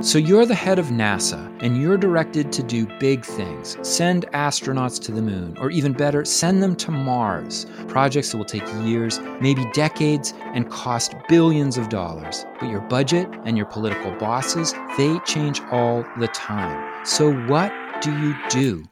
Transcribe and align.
So 0.00 0.18
you're 0.18 0.44
the 0.44 0.54
head 0.54 0.78
of 0.78 0.86
NASA, 0.86 1.50
and 1.62 1.80
you're 1.80 1.96
directed 1.96 2.52
to 2.52 2.62
do 2.62 2.86
big 3.00 3.24
things 3.24 3.78
send 3.82 4.26
astronauts 4.32 5.00
to 5.04 5.12
the 5.12 5.22
moon, 5.22 5.56
or 5.58 5.70
even 5.70 5.94
better, 5.94 6.22
send 6.24 6.62
them 6.62 6.76
to 6.76 6.90
Mars. 6.90 7.66
Projects 7.88 8.30
that 8.30 8.36
will 8.36 8.44
take 8.44 8.66
years, 8.84 9.20
maybe 9.40 9.64
decades, 9.72 10.34
and 10.54 10.70
cost 10.70 11.14
billions 11.28 11.78
of 11.78 11.88
dollars. 11.88 12.44
But 12.60 12.68
your 12.68 12.82
budget 12.82 13.26
and 13.44 13.56
your 13.56 13.64
political 13.66 14.12
bosses, 14.12 14.74
they 14.98 15.18
change 15.20 15.62
all 15.72 16.04
the 16.18 16.28
time. 16.28 17.04
So 17.06 17.32
what 17.46 17.72
do 18.02 18.12
you 18.18 18.36
do? 18.50 18.84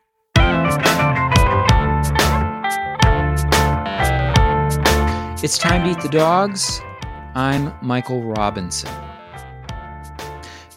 It's 5.45 5.59
time 5.59 5.85
to 5.85 5.91
eat 5.91 6.01
the 6.01 6.09
dogs. 6.11 6.81
I'm 7.35 7.75
Michael 7.83 8.23
Robinson. 8.23 9.04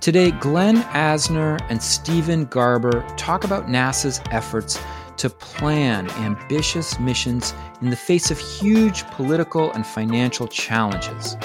Today, 0.08 0.32
Glen 0.32 0.78
Asner 0.94 1.60
and 1.70 1.84
Stephen 1.84 2.46
Garber 2.46 3.06
talk 3.18 3.44
about 3.44 3.68
NASA's 3.68 4.22
efforts 4.32 4.80
to 5.18 5.30
plan 5.30 6.10
ambitious 6.12 6.98
missions 6.98 7.54
in 7.82 7.90
the 7.90 7.98
face 7.98 8.32
of 8.32 8.40
huge 8.40 9.04
political 9.08 9.70
and 9.74 9.86
financial 9.86 10.48
challenges. 10.48 11.36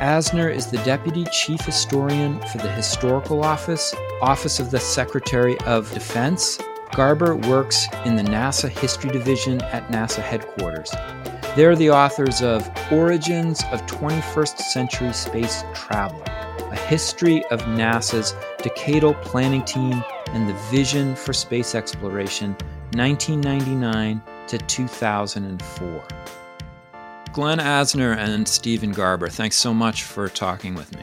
Asner 0.00 0.50
is 0.50 0.68
the 0.68 0.78
Deputy 0.84 1.26
Chief 1.30 1.60
Historian 1.60 2.40
for 2.46 2.56
the 2.56 2.72
Historical 2.72 3.44
Office, 3.44 3.94
Office 4.22 4.58
of 4.58 4.70
the 4.70 4.80
Secretary 4.80 5.58
of 5.66 5.92
Defense. 5.92 6.58
Garber 6.92 7.36
works 7.36 7.88
in 8.06 8.16
the 8.16 8.22
NASA 8.22 8.70
History 8.70 9.10
Division 9.10 9.60
at 9.64 9.86
NASA 9.88 10.22
headquarters. 10.22 10.90
They're 11.54 11.76
the 11.76 11.90
authors 11.90 12.40
of 12.40 12.66
Origins 12.90 13.62
of 13.70 13.84
21st 13.84 14.60
Century 14.60 15.12
Space 15.12 15.62
Travel, 15.74 16.22
history 16.88 17.44
of 17.50 17.60
NASA's 17.64 18.32
decadal 18.60 19.20
planning 19.22 19.62
team 19.62 20.02
and 20.28 20.48
the 20.48 20.54
vision 20.70 21.14
for 21.14 21.34
space 21.34 21.74
exploration, 21.74 22.52
1999 22.94 24.22
to 24.46 24.56
2004. 24.56 26.08
Glen 27.34 27.58
Asner 27.58 28.16
and 28.16 28.48
Stephen 28.48 28.92
Garber, 28.92 29.28
thanks 29.28 29.56
so 29.56 29.74
much 29.74 30.04
for 30.04 30.30
talking 30.30 30.74
with 30.74 30.96
me. 30.96 31.02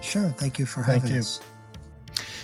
Sure, 0.00 0.30
thank 0.30 0.58
you 0.58 0.64
for 0.64 0.82
having 0.82 1.02
thank 1.02 1.12
you. 1.12 1.20
us. 1.20 1.40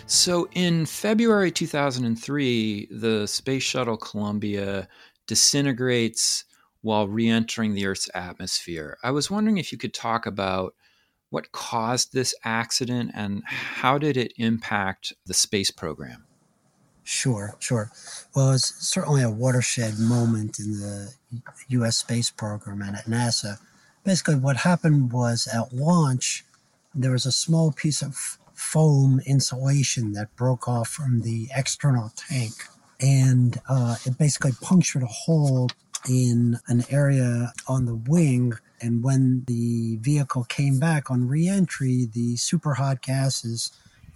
So, 0.06 0.46
in 0.52 0.84
February 0.84 1.50
2003, 1.50 2.88
the 2.90 3.26
Space 3.26 3.62
Shuttle 3.62 3.96
Columbia 3.96 4.86
disintegrates 5.26 6.44
while 6.82 7.08
re 7.08 7.30
entering 7.30 7.72
the 7.72 7.86
Earth's 7.86 8.10
atmosphere. 8.14 8.98
I 9.02 9.12
was 9.12 9.30
wondering 9.30 9.56
if 9.56 9.72
you 9.72 9.78
could 9.78 9.94
talk 9.94 10.26
about 10.26 10.74
what 11.32 11.50
caused 11.50 12.12
this 12.12 12.34
accident 12.44 13.10
and 13.14 13.42
how 13.46 13.96
did 13.96 14.18
it 14.18 14.34
impact 14.36 15.14
the 15.24 15.32
space 15.32 15.70
program? 15.70 16.26
Sure, 17.04 17.56
sure. 17.58 17.90
Well, 18.36 18.52
it's 18.52 18.74
certainly 18.86 19.22
a 19.22 19.30
watershed 19.30 19.98
moment 19.98 20.58
in 20.58 20.72
the 20.72 21.14
U.S. 21.68 21.96
space 21.96 22.30
program 22.30 22.82
and 22.82 22.94
at 22.94 23.06
NASA. 23.06 23.56
Basically, 24.04 24.34
what 24.34 24.58
happened 24.58 25.10
was 25.10 25.48
at 25.52 25.72
launch, 25.72 26.44
there 26.94 27.12
was 27.12 27.24
a 27.24 27.32
small 27.32 27.72
piece 27.72 28.02
of 28.02 28.38
foam 28.52 29.22
insulation 29.26 30.12
that 30.12 30.36
broke 30.36 30.68
off 30.68 30.88
from 30.88 31.22
the 31.22 31.48
external 31.56 32.12
tank. 32.14 32.52
And 33.00 33.58
uh, 33.70 33.96
it 34.04 34.18
basically 34.18 34.52
punctured 34.60 35.02
a 35.02 35.06
hole 35.06 35.70
in 36.06 36.58
an 36.68 36.84
area 36.90 37.54
on 37.66 37.86
the 37.86 37.94
wing. 37.94 38.52
And 38.82 39.02
when 39.02 39.44
the 39.46 39.96
vehicle 40.00 40.44
came 40.44 40.78
back 40.78 41.10
on 41.10 41.28
reentry, 41.28 42.08
the 42.12 42.36
super 42.36 42.74
hot 42.74 43.00
gases 43.00 43.70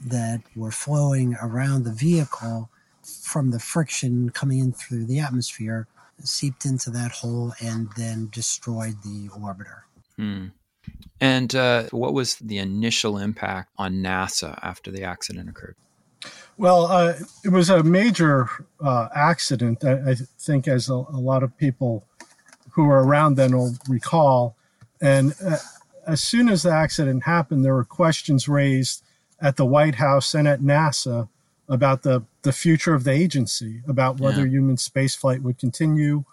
that 0.04 0.40
were 0.54 0.70
flowing 0.70 1.36
around 1.40 1.84
the 1.84 1.92
vehicle 1.92 2.68
from 3.02 3.50
the 3.52 3.60
friction 3.60 4.30
coming 4.30 4.58
in 4.58 4.72
through 4.72 5.06
the 5.06 5.20
atmosphere 5.20 5.86
seeped 6.22 6.64
into 6.64 6.90
that 6.90 7.12
hole 7.12 7.52
and 7.60 7.88
then 7.96 8.28
destroyed 8.32 8.96
the 9.02 9.28
orbiter. 9.28 9.82
Hmm. 10.16 10.46
And 11.20 11.54
uh, 11.54 11.84
what 11.90 12.14
was 12.14 12.36
the 12.36 12.58
initial 12.58 13.18
impact 13.18 13.70
on 13.78 13.94
NASA 13.94 14.58
after 14.62 14.90
the 14.90 15.02
accident 15.02 15.48
occurred? 15.48 15.76
Well, 16.58 16.86
uh, 16.86 17.14
it 17.44 17.50
was 17.50 17.68
a 17.68 17.82
major 17.82 18.48
uh, 18.80 19.08
accident. 19.14 19.84
I, 19.84 20.10
I, 20.10 20.14
think, 20.38 20.66
as 20.68 20.88
a, 20.88 20.94
a, 20.94 21.20
lot 21.20 21.42
of 21.42 21.56
people 21.58 22.06
who 22.76 22.84
were 22.84 23.02
around 23.02 23.36
then 23.36 23.56
will 23.56 23.74
recall. 23.88 24.54
And 25.00 25.34
uh, 25.44 25.56
as 26.06 26.20
soon 26.20 26.50
as 26.50 26.62
the 26.62 26.70
accident 26.70 27.24
happened, 27.24 27.64
there 27.64 27.74
were 27.74 27.84
questions 27.84 28.48
raised 28.48 29.02
at 29.40 29.56
the 29.56 29.64
White 29.64 29.94
House 29.94 30.34
and 30.34 30.46
at 30.46 30.60
NASA 30.60 31.28
about 31.70 32.02
the, 32.02 32.22
the 32.42 32.52
future 32.52 32.94
of 32.94 33.04
the 33.04 33.12
agency, 33.12 33.80
about 33.88 34.20
whether 34.20 34.44
yeah. 34.44 34.52
human 34.52 34.76
spaceflight 34.76 35.40
would 35.40 35.58
continue, 35.58 36.24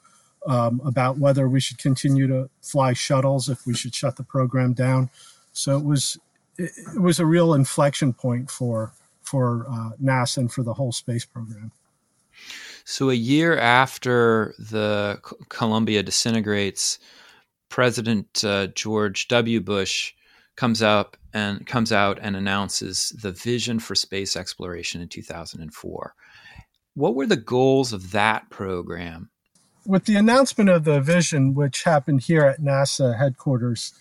um, 0.46 0.82
about 0.84 1.18
whether 1.18 1.48
we 1.48 1.62
should 1.62 1.78
continue 1.78 2.28
to 2.28 2.50
fly 2.62 2.92
shuttles, 2.92 3.48
if 3.48 3.66
we 3.66 3.74
should 3.74 3.96
shut 3.96 4.18
the 4.18 4.24
program 4.24 4.74
down. 4.74 5.10
So 5.54 5.78
it 5.78 5.86
was 5.86 6.20
it, 6.58 6.72
it 6.94 7.02
was 7.02 7.22
a 7.22 7.26
real 7.26 7.54
inflection 7.54 8.12
point 8.12 8.52
for 8.52 8.92
for 9.22 9.66
uh, 9.70 9.92
NASA 10.04 10.38
and 10.40 10.52
for 10.52 10.62
the 10.62 10.74
whole 10.74 10.92
space 10.92 11.24
program. 11.24 11.72
So, 12.86 13.10
a 13.10 13.16
year 13.16 13.58
after 13.58 14.54
the 14.60 15.20
Columbia 15.50 16.04
disintegrates, 16.04 17.00
President 17.70 18.44
uh, 18.44 18.68
George 18.68 19.28
W. 19.30 19.62
Bush 19.62 20.14
comes 20.56 20.82
up 20.82 21.18
and 21.34 21.66
comes 21.66 21.92
out 21.92 22.20
and 22.22 22.36
announces 22.36 23.10
the 23.22 23.32
vision 23.32 23.80
for 23.80 23.96
space 23.96 24.36
exploration 24.36 25.02
in 25.02 25.08
2004. 25.08 26.14
What 26.94 27.16
were 27.16 27.26
the 27.26 27.38
goals 27.38 27.94
of 27.94 28.12
that 28.12 28.50
program? 28.50 29.30
With 29.86 30.06
the 30.06 30.16
announcement 30.16 30.70
of 30.70 30.84
the 30.84 31.02
vision, 31.02 31.56
which 31.56 31.84
happened 31.84 32.22
here 32.22 32.44
at 32.44 32.62
NASA 32.62 33.18
headquarters, 33.18 33.94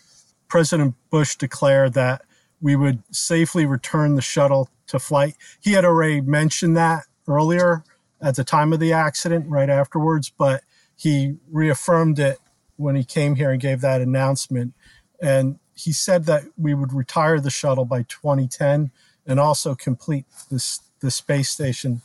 President 0.48 0.94
Bush 1.10 1.36
declared 1.36 1.94
that 1.94 2.22
we 2.60 2.76
would 2.76 3.02
safely 3.10 3.64
return 3.64 4.14
the 4.14 4.22
shuttle 4.22 4.68
to 4.88 4.98
flight. 4.98 5.34
He 5.60 5.72
had 5.72 5.84
already 5.84 6.20
mentioned 6.20 6.76
that 6.76 7.04
earlier 7.26 7.82
at 8.22 8.36
the 8.36 8.44
time 8.44 8.72
of 8.72 8.80
the 8.80 8.92
accident, 8.92 9.46
right 9.48 9.68
afterwards, 9.68 10.30
but 10.30 10.62
he 10.96 11.36
reaffirmed 11.50 12.18
it 12.18 12.38
when 12.76 12.94
he 12.94 13.04
came 13.04 13.34
here 13.34 13.50
and 13.50 13.60
gave 13.60 13.80
that 13.80 14.00
announcement. 14.00 14.74
And 15.20 15.58
he 15.74 15.92
said 15.92 16.26
that 16.26 16.44
we 16.56 16.74
would 16.74 16.92
retire 16.92 17.40
the 17.40 17.50
shuttle 17.50 17.84
by 17.84 18.02
2010 18.02 18.90
and 19.26 19.40
also 19.40 19.74
complete 19.74 20.24
this 20.50 20.80
the 21.00 21.10
space 21.10 21.50
station 21.50 22.00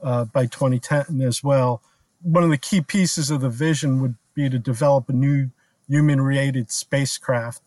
uh, 0.00 0.24
by 0.24 0.46
2010 0.46 1.20
as 1.20 1.42
well. 1.42 1.82
One 2.22 2.44
of 2.44 2.50
the 2.50 2.58
key 2.58 2.80
pieces 2.80 3.30
of 3.30 3.40
the 3.40 3.50
vision 3.50 4.00
would 4.00 4.14
be 4.34 4.48
to 4.48 4.58
develop 4.58 5.08
a 5.08 5.12
new 5.12 5.50
human-rated 5.88 6.70
spacecraft 6.70 7.62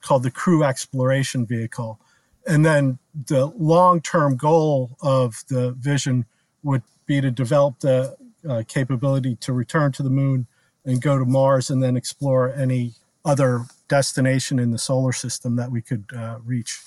called 0.00 0.22
the 0.24 0.30
Crew 0.30 0.64
Exploration 0.64 1.46
Vehicle. 1.46 2.00
And 2.46 2.64
then 2.64 2.98
the 3.26 3.46
long 3.46 4.00
term 4.00 4.36
goal 4.36 4.96
of 5.00 5.44
the 5.48 5.72
vision 5.72 6.26
would 6.64 6.82
be 7.06 7.20
to 7.20 7.30
develop 7.30 7.80
the 7.80 8.16
uh, 8.48 8.62
capability 8.66 9.36
to 9.36 9.52
return 9.52 9.92
to 9.92 10.02
the 10.02 10.10
moon 10.10 10.46
and 10.84 11.00
go 11.00 11.18
to 11.18 11.24
Mars 11.24 11.70
and 11.70 11.82
then 11.82 11.96
explore 11.96 12.52
any 12.52 12.94
other 13.24 13.64
destination 13.88 14.58
in 14.58 14.70
the 14.70 14.78
solar 14.78 15.12
system 15.12 15.56
that 15.56 15.70
we 15.70 15.80
could 15.80 16.04
uh, 16.16 16.38
reach. 16.44 16.80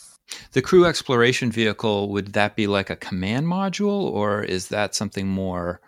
The 0.51 0.61
crew 0.61 0.85
exploration 0.85 1.51
vehicle, 1.51 2.09
would 2.09 2.33
that 2.33 2.55
be 2.55 2.67
like 2.67 2.89
a 2.89 2.95
command 2.95 3.47
module 3.47 4.03
or 4.03 4.43
is 4.43 4.67
that 4.67 4.93
something 4.93 5.27
more 5.27 5.79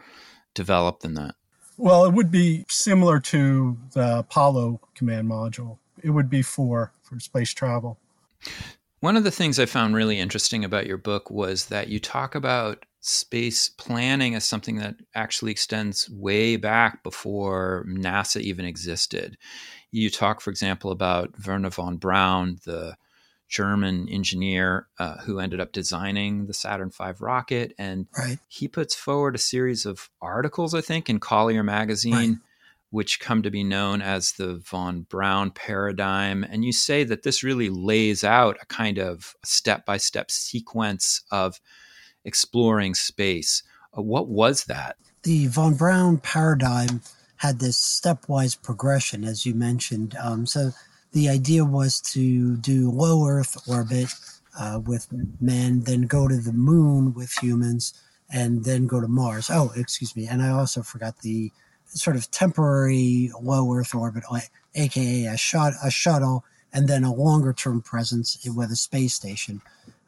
developed 0.54 1.02
than 1.02 1.16
that? 1.16 1.36
Well, 1.78 2.06
it 2.06 2.14
would 2.14 2.32
be 2.32 2.66
similar 2.68 3.20
to 3.22 3.78
the 3.94 4.20
Apollo 4.20 4.82
command 4.96 5.30
module. 5.30 5.78
It 6.02 6.12
would 6.12 6.30
be 6.30 6.42
for 6.42 6.92
for 7.04 7.20
space 7.20 7.54
travel. 7.54 7.98
One 9.00 9.16
of 9.16 9.24
the 9.24 9.32
things 9.32 9.60
I 9.60 9.66
found 9.66 9.96
really 9.96 10.20
interesting 10.20 10.66
about 10.66 10.88
your 10.88 10.98
book 10.98 11.32
was 11.32 11.68
that 11.68 11.88
you 11.88 12.00
talk 12.00 12.36
about 12.36 12.86
space 13.02 13.70
planning 13.70 14.36
as 14.36 14.46
something 14.46 14.76
that 14.78 14.96
actually 15.16 15.52
extends 15.52 16.10
way 16.10 16.58
back 16.58 17.02
before 17.04 17.86
NASA 17.88 18.42
even 18.42 18.66
existed. 18.66 19.38
You 19.92 20.10
talk, 20.10 20.42
for 20.42 20.50
example, 20.50 20.92
about 20.92 21.32
Wernher 21.46 21.70
von 21.70 21.98
Braun, 21.98 22.60
the 22.66 22.98
German 23.48 24.08
engineer 24.10 24.88
uh, 25.00 25.18
who 25.18 25.40
ended 25.40 25.60
up 25.60 25.72
designing 25.72 26.46
the 26.46 26.54
Saturn 26.54 26.92
V 26.92 27.12
rocket. 27.20 27.74
And 27.80 28.08
right. 28.18 28.38
he 28.48 28.68
puts 28.68 28.94
forward 28.94 29.34
a 29.34 29.40
series 29.40 29.86
of 29.86 30.10
articles, 30.22 30.76
I 30.76 30.82
think, 30.82 31.10
in 31.10 31.20
Collier 31.20 31.64
magazine. 31.64 32.14
Right 32.14 32.38
which 32.92 33.20
come 33.20 33.44
to 33.44 33.52
be 33.52 33.64
known 33.64 34.02
as 34.02 34.32
the 34.34 34.56
von 34.56 35.02
Braun 35.02 35.52
paradigm. 35.52 36.44
And 36.44 36.66
you 36.66 36.72
say 36.72 37.04
that 37.04 37.22
this 37.22 37.44
really 37.44 37.70
lays 37.70 38.24
out 38.24 38.58
a 38.62 38.66
kind 38.66 38.98
of 38.98 39.36
step 39.44 39.86
by 39.86 39.98
step 39.98 40.32
sequence 40.32 41.22
of 41.32 41.62
exploring 42.26 42.96
space. 42.96 43.64
Uh, 43.98 44.02
what 44.02 44.28
was 44.28 44.66
that? 44.66 44.98
The 45.24 45.48
von 45.48 45.76
Braun 45.76 46.18
paradigm 46.18 47.02
had 47.38 47.60
this 47.60 47.78
stepwise 47.78 48.62
progression, 48.62 49.24
as 49.24 49.46
you 49.46 49.54
mentioned. 49.54 50.16
Um, 50.22 50.46
so 50.46 50.72
the 51.12 51.30
idea 51.30 51.66
was 51.66 52.02
to 52.02 52.58
do 52.58 52.92
low 52.92 53.26
Earth 53.26 53.58
orbit, 53.68 54.10
uh, 54.60 54.80
with 54.86 55.08
men, 55.40 55.82
then 55.82 56.02
go 56.02 56.28
to 56.28 56.38
the 56.38 56.54
moon 56.54 57.14
with 57.14 57.32
humans, 57.42 57.94
and 58.32 58.64
then 58.66 58.88
go 58.88 59.00
to 59.00 59.08
Mars. 59.08 59.50
Oh, 59.52 59.72
excuse 59.76 60.16
me. 60.16 60.28
And 60.28 60.42
I 60.42 60.50
also 60.50 60.82
forgot 60.82 61.20
the 61.20 61.52
sort 61.86 62.16
of 62.16 62.30
temporary 62.32 63.32
low 63.42 63.74
Earth 63.74 63.96
orbit, 63.96 64.24
aka 64.76 65.26
a, 65.26 65.38
shot, 65.38 65.74
a 65.84 65.90
shuttle, 65.90 66.44
and 66.74 66.88
then 66.88 67.04
a 67.04 67.14
longer 67.14 67.54
term 67.54 67.82
presence 67.82 68.38
with 68.56 68.72
a 68.72 68.76
space 68.76 69.14
station. 69.14 69.62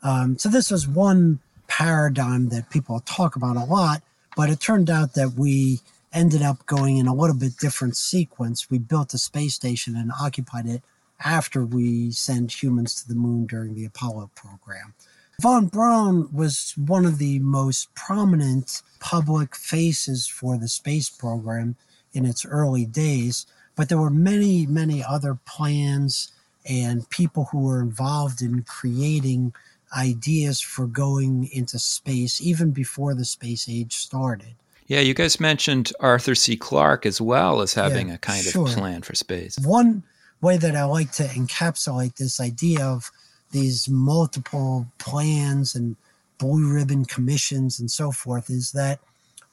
Um, 0.04 0.38
so 0.38 0.50
this 0.50 0.69
was 0.69 0.88
one 0.88 1.40
paradigm 1.71 2.50
that 2.50 2.69
people 2.69 3.00
talk 3.00 3.38
about 3.38 3.56
a 3.56 3.63
lot, 3.63 4.03
but 4.35 4.50
it 4.50 4.59
turned 4.59 4.89
out 4.89 5.13
that 5.13 5.35
we 5.38 5.79
ended 6.12 6.41
up 6.41 6.65
going 6.65 6.97
in 6.97 7.07
a 7.07 7.15
little 7.15 7.35
bit 7.35 7.56
different 7.57 7.95
sequence. 7.95 8.69
We 8.69 8.77
built 8.77 9.13
a 9.13 9.18
space 9.18 9.56
station 9.56 9.95
and 9.95 10.12
occupied 10.12 10.68
it 10.68 10.83
after 11.23 11.63
we 11.63 12.12
sent 12.12 12.62
humans 12.62 12.95
to 12.95 13.07
the 13.07 13.15
moon 13.15 13.45
during 13.45 13.73
the 13.73 13.85
Apollo 13.85 14.31
program. 14.35 14.94
Von 15.41 15.68
Braun 15.68 16.27
was 16.33 16.73
one 16.75 17.06
of 17.06 17.19
the 17.19 17.39
most 17.39 17.95
prominent 17.95 18.81
public 19.00 19.56
faces 19.56 20.27
for 20.27 20.57
the 20.57 20.68
space 20.68 21.09
program 21.09 21.77
in 22.12 22.25
its 22.25 22.45
early 22.45 22.85
days, 22.85 23.45
but 23.77 23.88
there 23.88 23.97
were 23.97 24.09
many, 24.09 24.65
many 24.65 25.01
other 25.01 25.39
plans 25.45 26.33
and 26.69 27.09
people 27.09 27.45
who 27.45 27.59
were 27.59 27.81
involved 27.81 28.41
in 28.41 28.63
creating 28.63 29.53
ideas 29.96 30.62
for 30.62 30.88
going 30.88 31.50
into 31.52 31.80
space 31.80 32.42
even 32.42 32.72
before 32.72 33.14
the 33.14 33.26
space 33.26 33.68
age 33.70 33.94
started. 33.94 34.56
Yeah, 34.88 35.00
you 35.00 35.14
guys 35.14 35.40
mentioned 35.40 35.92
Arthur 36.00 36.36
C. 36.36 36.58
Clarke 36.58 37.06
as 37.06 37.22
well 37.22 37.62
as 37.62 37.74
having 37.74 38.10
yeah, 38.10 38.16
a 38.16 38.18
kind 38.18 38.44
sure. 38.44 38.68
of 38.68 38.74
plan 38.74 39.02
for 39.02 39.16
space. 39.16 39.58
One 39.60 40.04
way 40.42 40.58
that 40.58 40.76
I 40.76 40.84
like 40.84 41.12
to 41.14 41.24
encapsulate 41.24 42.16
this 42.16 42.40
idea 42.40 42.84
of 42.86 43.12
these 43.52 43.88
multiple 43.88 44.88
plans 44.98 45.76
and 45.76 45.96
blue 46.38 46.74
ribbon 46.74 47.06
commissions 47.06 47.80
and 47.80 47.92
so 47.92 48.12
forth 48.12 48.50
is 48.50 48.72
that 48.72 49.00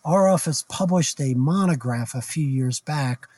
our 0.04 0.28
office 0.28 0.64
published 0.68 1.20
a 1.20 1.34
monograph 1.34 2.14
a 2.14 2.22
few 2.22 2.46
years 2.46 2.80
back 2.80 3.28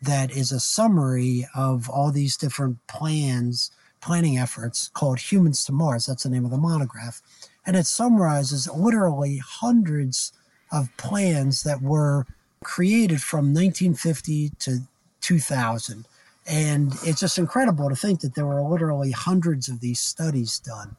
that 0.00 0.30
is 0.30 0.52
a 0.52 0.60
summary 0.60 1.46
of 1.54 1.90
all 1.90 2.10
these 2.10 2.36
different 2.36 2.78
plans, 2.86 3.70
planning 4.00 4.38
efforts 4.38 4.88
called 4.88 5.18
Humans 5.18 5.64
to 5.64 5.72
Mars. 5.72 6.06
That's 6.06 6.22
the 6.22 6.30
name 6.30 6.44
of 6.44 6.50
the 6.50 6.56
monograph. 6.56 7.20
And 7.66 7.76
it 7.76 7.86
summarizes 7.86 8.68
literally 8.70 9.38
hundreds 9.38 10.32
of 10.72 10.88
plans 10.96 11.62
that 11.62 11.82
were 11.82 12.26
created 12.62 13.22
from 13.22 13.54
1950 13.54 14.50
to 14.60 14.78
2000 15.20 16.04
and 16.46 16.92
it's 17.04 17.20
just 17.20 17.38
incredible 17.38 17.88
to 17.88 17.96
think 17.96 18.20
that 18.20 18.34
there 18.34 18.46
were 18.46 18.62
literally 18.62 19.12
hundreds 19.12 19.68
of 19.68 19.80
these 19.80 20.00
studies 20.00 20.58
done. 20.58 20.96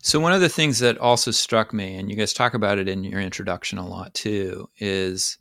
So, 0.00 0.20
one 0.20 0.32
of 0.32 0.40
the 0.40 0.48
things 0.48 0.78
that 0.78 0.96
also 0.98 1.32
struck 1.32 1.72
me, 1.72 1.96
and 1.96 2.08
you 2.08 2.16
guys 2.16 2.32
talk 2.32 2.54
about 2.54 2.78
it 2.78 2.88
in 2.88 3.02
your 3.02 3.20
introduction 3.20 3.78
a 3.78 3.86
lot 3.86 4.14
too, 4.14 4.68
is 4.78 5.38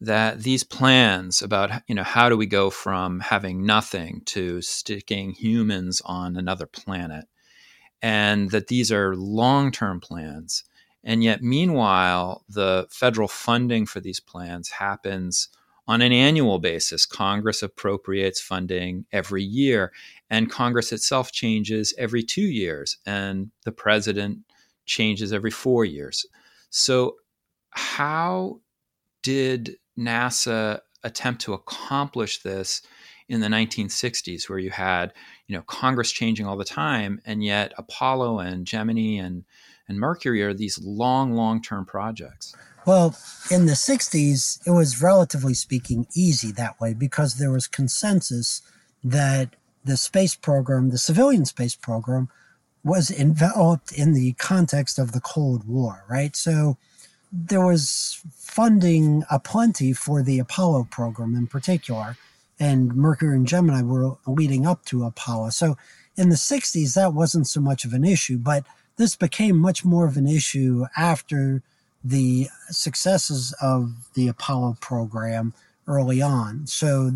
that 0.00 0.42
these 0.42 0.64
plans 0.64 1.42
about 1.42 1.70
you 1.86 1.94
know 1.94 2.02
how 2.02 2.28
do 2.28 2.36
we 2.36 2.46
go 2.46 2.70
from 2.70 3.20
having 3.20 3.64
nothing 3.64 4.22
to 4.26 4.60
sticking 4.62 5.32
humans 5.32 6.00
on 6.04 6.36
another 6.36 6.66
planet 6.66 7.26
and 8.02 8.50
that 8.50 8.68
these 8.68 8.90
are 8.90 9.14
long-term 9.14 10.00
plans 10.00 10.64
and 11.04 11.22
yet 11.22 11.42
meanwhile 11.42 12.44
the 12.48 12.86
federal 12.90 13.28
funding 13.28 13.84
for 13.84 14.00
these 14.00 14.20
plans 14.20 14.70
happens 14.70 15.48
on 15.90 16.02
an 16.02 16.12
annual 16.12 16.60
basis. 16.60 17.04
Congress 17.04 17.64
appropriates 17.64 18.40
funding 18.40 19.04
every 19.10 19.42
year, 19.42 19.90
and 20.30 20.48
Congress 20.48 20.92
itself 20.92 21.32
changes 21.32 21.92
every 21.98 22.22
two 22.22 22.46
years, 22.46 22.98
and 23.06 23.50
the 23.64 23.72
president 23.72 24.38
changes 24.86 25.32
every 25.32 25.50
four 25.50 25.84
years. 25.84 26.24
So, 26.70 27.16
how 27.70 28.60
did 29.24 29.78
NASA 29.98 30.80
attempt 31.02 31.42
to 31.42 31.52
accomplish 31.52 32.42
this 32.42 32.82
in 33.28 33.40
the 33.40 33.46
1960s, 33.46 34.48
where 34.48 34.58
you 34.58 34.70
had 34.70 35.12
you 35.46 35.56
know 35.56 35.62
Congress 35.62 36.10
changing 36.10 36.46
all 36.46 36.56
the 36.56 36.64
time, 36.64 37.20
and 37.24 37.44
yet 37.44 37.72
Apollo 37.78 38.40
and 38.40 38.66
Gemini 38.66 39.20
and 39.22 39.44
and 39.90 39.98
Mercury 39.98 40.40
are 40.42 40.54
these 40.54 40.78
long, 40.80 41.32
long 41.32 41.60
term 41.60 41.84
projects? 41.84 42.54
Well, 42.86 43.16
in 43.50 43.66
the 43.66 43.72
60s, 43.72 44.66
it 44.66 44.70
was 44.70 45.02
relatively 45.02 45.52
speaking 45.52 46.06
easy 46.14 46.52
that 46.52 46.80
way 46.80 46.94
because 46.94 47.34
there 47.34 47.50
was 47.50 47.66
consensus 47.66 48.62
that 49.04 49.56
the 49.84 49.96
space 49.96 50.34
program, 50.36 50.90
the 50.90 50.98
civilian 50.98 51.44
space 51.44 51.74
program, 51.74 52.28
was 52.84 53.10
enveloped 53.10 53.92
in 53.92 54.14
the 54.14 54.32
context 54.34 54.98
of 54.98 55.12
the 55.12 55.20
Cold 55.20 55.66
War, 55.66 56.04
right? 56.08 56.34
So 56.34 56.78
there 57.32 57.64
was 57.64 58.20
funding 58.34 59.24
aplenty 59.30 59.92
for 59.92 60.22
the 60.22 60.38
Apollo 60.38 60.88
program 60.90 61.34
in 61.34 61.46
particular, 61.46 62.16
and 62.58 62.94
Mercury 62.94 63.36
and 63.36 63.46
Gemini 63.46 63.82
were 63.82 64.16
leading 64.26 64.66
up 64.66 64.84
to 64.86 65.04
Apollo. 65.04 65.50
So 65.50 65.76
in 66.16 66.28
the 66.28 66.36
60s, 66.36 66.94
that 66.94 67.14
wasn't 67.14 67.46
so 67.46 67.60
much 67.60 67.84
of 67.84 67.92
an 67.92 68.04
issue, 68.04 68.38
but 68.38 68.64
this 68.96 69.16
became 69.16 69.56
much 69.56 69.84
more 69.84 70.06
of 70.06 70.16
an 70.16 70.26
issue 70.26 70.84
after 70.96 71.62
the 72.02 72.48
successes 72.68 73.54
of 73.60 74.10
the 74.14 74.28
Apollo 74.28 74.78
program 74.80 75.54
early 75.86 76.20
on. 76.20 76.66
So 76.66 77.10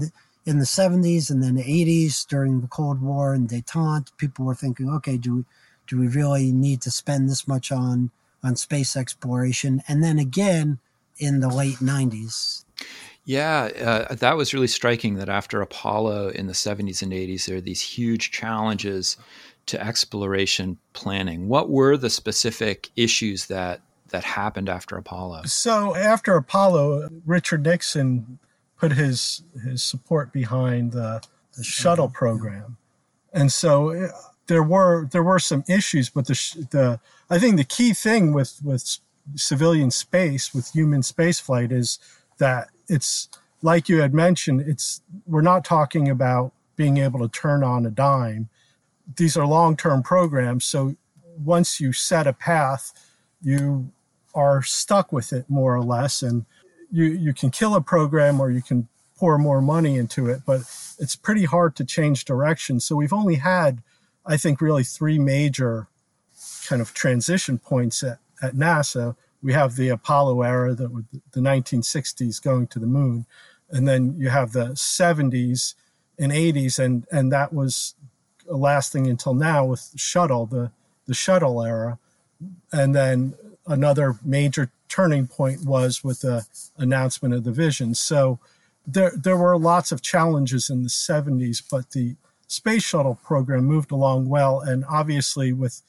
in 0.47 0.59
the 0.59 0.65
70s 0.65 1.31
and 1.31 1.43
then 1.43 1.55
the 1.57 1.63
80s 1.63 2.27
during 2.27 2.61
the 2.61 2.69
Cold 2.69 3.03
War 3.03 3.35
and 3.35 3.49
detente, 3.49 4.17
people 4.17 4.45
were 4.45 4.55
thinking, 4.55 4.89
okay, 4.91 5.17
do 5.17 5.45
do 5.87 5.99
we 5.99 6.09
really 6.09 6.51
need 6.51 6.81
to 6.83 6.91
spend 6.91 7.29
this 7.29 7.47
much 7.47 7.71
on 7.71 8.11
on 8.45 8.55
space 8.55 8.97
exploration? 8.97 9.83
And 9.89 10.05
then 10.05 10.19
again 10.21 10.79
in 11.19 11.41
the 11.41 11.49
late 11.49 11.77
90s. 11.77 12.65
Yeah, 13.25 13.71
uh, 14.11 14.15
that 14.17 14.37
was 14.37 14.53
really 14.53 14.67
striking 14.67 15.15
that 15.15 15.29
after 15.29 15.63
Apollo 15.63 16.31
in 16.31 16.47
the 16.47 16.53
70s 16.53 17.03
and 17.03 17.13
80s, 17.13 17.47
there 17.47 17.57
are 17.57 17.61
these 17.61 17.81
huge 17.81 18.31
challenges 18.31 19.17
to 19.67 19.81
exploration 19.83 20.77
planning. 20.93 21.49
What 21.49 21.71
were 21.71 21.97
the 21.97 22.11
specific 22.11 22.91
issues 22.97 23.47
that 23.47 23.81
that 24.09 24.25
happened 24.25 24.69
after 24.69 24.97
Apollo? 24.97 25.45
So 25.45 25.97
after 25.97 26.37
Apollo, 26.37 27.09
Richard 27.25 27.65
Nixon 27.65 28.39
put 28.77 28.93
his 28.93 29.43
his 29.65 29.83
support 29.83 30.33
behind 30.33 30.93
the, 30.93 31.23
the 31.57 31.65
shuttle 31.65 32.11
program, 32.11 32.77
and 33.33 33.51
so 33.51 33.91
uh, 33.91 34.09
there 34.47 34.63
were 34.63 35.07
there 35.11 35.23
were 35.23 35.39
some 35.39 35.65
issues, 35.69 36.11
but 36.11 36.27
the 36.27 36.67
the 36.71 37.01
I 37.31 37.39
think 37.39 37.57
the 37.57 37.65
key 37.65 37.93
thing 37.93 38.33
with 38.33 38.61
with 38.63 38.99
civilian 39.37 39.91
space 39.91 40.53
with 40.55 40.73
human 40.73 41.01
spaceflight 41.01 41.73
is 41.73 41.99
that 42.39 42.69
it's 42.89 43.29
like 43.63 43.89
you 43.89 44.01
had 44.01 44.13
mentioned 44.13 44.61
it's 44.61 45.01
we're 45.27 45.41
not 45.41 45.65
talking 45.65 46.09
about 46.11 46.53
being 46.77 46.99
able 46.99 47.21
to 47.21 47.29
turn 47.29 47.65
on 47.65 47.87
a 47.87 47.91
dime. 47.91 48.49
These 49.17 49.37
are 49.37 49.47
long-term 49.47 50.03
programs 50.03 50.65
so 50.65 50.97
once 51.43 51.81
you 51.81 51.93
set 51.93 52.27
a 52.27 52.33
path 52.33 52.93
you 53.43 53.91
are 54.35 54.63
stuck 54.63 55.13
with 55.13 55.33
it 55.33 55.49
more 55.49 55.75
or 55.75 55.83
less 55.83 56.23
and 56.23 56.45
you 56.91 57.05
you 57.05 57.33
can 57.33 57.51
kill 57.51 57.75
a 57.75 57.81
program 57.81 58.41
or 58.41 58.51
you 58.51 58.63
can 58.63 58.89
pour 59.17 59.39
more 59.39 59.63
money 59.63 59.97
into 59.97 60.29
it 60.29 60.43
but 60.45 60.63
it's 60.99 61.17
pretty 61.17 61.45
hard 61.45 61.77
to 61.77 61.85
change 61.85 62.25
direction. 62.25 62.81
So 62.81 62.97
we've 62.97 63.13
only 63.13 63.37
had 63.37 63.83
i 64.27 64.37
think 64.37 64.61
really 64.61 64.85
three 64.85 65.19
major 65.19 65.89
kind 66.67 66.81
of 66.81 66.95
transition 66.95 67.59
points 67.59 68.03
at, 68.03 68.19
at 68.43 68.55
nasa 68.55 69.17
we 69.43 69.53
have 69.53 69.77
the 69.77 69.89
apollo 69.89 70.43
era 70.43 70.75
the, 70.75 71.05
the 71.33 71.41
1960s 71.41 72.43
going 72.43 72.67
to 72.67 72.79
the 72.79 72.87
moon 72.87 73.27
and 73.71 73.89
then 73.89 74.15
you 74.19 74.29
have 74.29 74.53
the 74.53 74.67
70s 74.69 75.75
and 76.19 76.33
80s 76.33 76.79
and 76.79 77.07
and 77.11 77.33
that 77.33 77.53
was 77.53 77.95
lasting 78.47 79.07
until 79.07 79.35
now 79.35 79.65
with 79.65 79.91
shuttle 79.97 80.47
the 80.47 80.71
the 81.07 81.15
shuttle 81.15 81.63
era 81.63 81.99
and 82.73 82.95
then 82.95 83.35
another 83.67 84.17
major 84.25 84.71
turning 84.89 85.27
point 85.27 85.65
was 85.65 86.05
with 86.05 86.21
the 86.21 86.47
announcement 86.77 87.35
of 87.35 87.45
the 87.45 87.53
vision. 87.53 87.95
So 87.95 88.39
there, 88.87 89.13
there 89.17 89.37
were 89.37 89.59
lots 89.59 89.91
of 89.93 90.03
challenges 90.03 90.71
in 90.71 90.83
the 90.83 90.89
70s, 90.89 91.63
but 91.69 91.91
the 91.91 92.17
space 92.55 92.83
shuttle 92.83 93.19
program 93.25 93.65
moved 93.65 93.91
along 93.91 94.29
well. 94.29 94.61
And 94.61 94.85
obviously, 94.89 95.53
with 95.53 95.83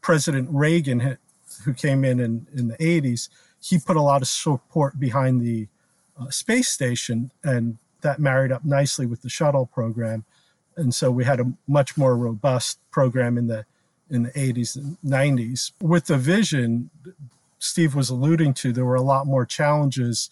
President 0.00 0.48
Reagan, 0.50 1.18
who 1.64 1.72
came 1.72 2.04
in, 2.04 2.20
in 2.20 2.46
in 2.54 2.68
the 2.68 2.76
80s, 2.76 3.28
he 3.60 3.78
put 3.78 3.96
a 3.96 4.02
lot 4.02 4.22
of 4.22 4.28
support 4.28 4.98
behind 4.98 5.40
the 5.40 5.68
uh, 6.20 6.30
space 6.30 6.68
station, 6.68 7.30
and 7.42 7.78
that 8.02 8.18
married 8.18 8.52
up 8.52 8.64
nicely 8.64 9.06
with 9.06 9.22
the 9.22 9.28
shuttle 9.28 9.66
program. 9.66 10.24
And 10.76 10.94
so 10.94 11.10
we 11.10 11.24
had 11.24 11.40
a 11.40 11.52
much 11.66 11.96
more 11.96 12.16
robust 12.16 12.78
program 12.90 13.38
in 13.38 13.46
the 13.46 13.64
in 14.10 14.24
the 14.24 14.30
80s 14.32 14.76
and 14.76 14.98
90s. 15.04 15.72
With 15.80 16.06
the 16.06 16.18
vision 16.18 16.90
Steve 17.64 17.94
was 17.94 18.10
alluding 18.10 18.52
to, 18.54 18.72
there 18.72 18.84
were 18.84 18.94
a 18.94 19.02
lot 19.02 19.26
more 19.26 19.46
challenges 19.46 20.28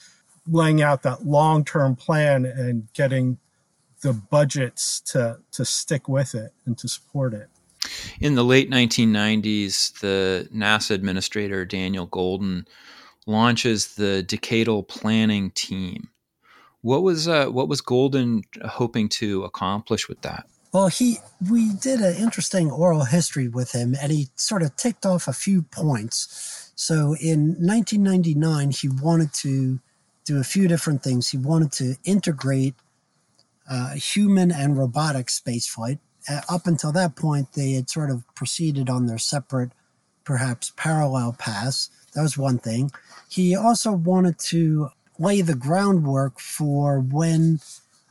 laying 0.47 0.83
out 0.83 1.03
that 1.03 1.25
long 1.25 1.65
term 1.65 1.97
plan 1.97 2.45
and 2.45 2.93
getting 2.93 3.39
the 4.03 4.13
budgets 4.13 5.01
to, 5.01 5.39
to 5.53 5.65
stick 5.65 6.09
with 6.09 6.35
it 6.35 6.53
and 6.67 6.77
to 6.79 6.89
support 6.89 7.35
it. 7.35 7.49
In 8.21 8.35
the 8.35 8.45
late 8.45 8.71
1990s, 8.71 10.01
the 10.01 10.49
NASA 10.55 10.93
administrator 10.93 11.65
Daniel 11.65 12.07
Goldin 12.07 12.67
launches 13.27 13.95
the 13.95 14.25
Decadal 14.27 14.87
Planning 14.87 15.51
Team. 15.51 16.09
What 16.83 17.03
was 17.03 17.29
uh, 17.29 17.47
what 17.47 17.69
was 17.69 17.81
Goldin 17.81 18.43
hoping 18.65 19.09
to 19.11 19.45
accomplish 19.45 20.09
with 20.09 20.21
that? 20.23 20.47
Well, 20.73 20.89
he 20.89 21.19
we 21.49 21.73
did 21.75 22.01
an 22.01 22.17
interesting 22.17 22.71
oral 22.71 23.05
history 23.05 23.47
with 23.47 23.73
him, 23.73 23.95
and 24.01 24.11
he 24.11 24.31
sort 24.35 24.63
of 24.63 24.75
ticked 24.77 25.07
off 25.07 25.29
a 25.29 25.33
few 25.33 25.63
points. 25.63 26.73
So 26.75 27.15
in 27.21 27.55
1999, 27.59 28.71
he 28.71 28.89
wanted 28.89 29.33
to 29.35 29.79
do 30.25 30.41
a 30.41 30.45
few 30.45 30.67
different 30.67 31.03
things. 31.03 31.29
He 31.29 31.39
wanted 31.39 31.73
to 31.73 31.97
integrate 32.05 32.75
uh, 33.69 33.95
human 33.95 34.51
and 34.51 34.77
robotic 34.77 35.27
spaceflight. 35.27 35.99
Uh, 36.29 36.41
up 36.49 36.67
until 36.67 36.93
that 36.93 37.17
point, 37.17 37.53
they 37.55 37.73
had 37.73 37.91
sort 37.91 38.11
of 38.11 38.23
proceeded 38.35 38.89
on 38.89 39.07
their 39.07 39.19
separate, 39.19 39.73
perhaps 40.25 40.73
parallel 40.77 41.35
paths. 41.39 41.91
That 42.15 42.23
was 42.23 42.39
one 42.39 42.59
thing. 42.59 42.91
He 43.29 43.57
also 43.57 43.93
wanted 43.93 44.39
to 44.51 44.91
lay 45.19 45.41
the 45.41 45.55
groundwork 45.55 46.39
for 46.39 47.01
when 47.01 47.61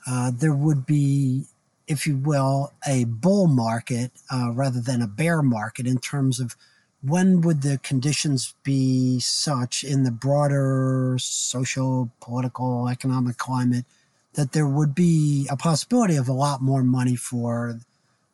uh, 0.08 0.32
there 0.34 0.54
would 0.54 0.86
be 0.86 1.46
if 1.92 2.08
you 2.08 2.16
will, 2.16 2.72
a 2.88 3.04
bull 3.04 3.48
market 3.48 4.12
uh, 4.32 4.50
rather 4.52 4.80
than 4.80 5.02
a 5.02 5.08
bear 5.08 5.42
market 5.42 5.86
in 5.86 5.98
terms 5.98 6.40
of 6.40 6.56
when 7.02 7.42
would 7.42 7.64
the 7.64 7.80
conditions 7.80 8.56
be 8.64 9.20
such 9.20 9.84
in 9.84 10.04
the 10.04 10.12
broader 10.12 11.18
social, 11.20 12.10
political, 12.22 12.88
economic 12.88 13.38
climate 13.38 13.86
that 14.34 14.54
there 14.54 14.68
would 14.68 14.96
be 14.96 15.48
a 15.50 15.58
possibility 15.58 16.16
of 16.16 16.30
a 16.30 16.34
lot 16.34 16.62
more 16.62 16.84
money 16.84 17.16
for 17.16 17.80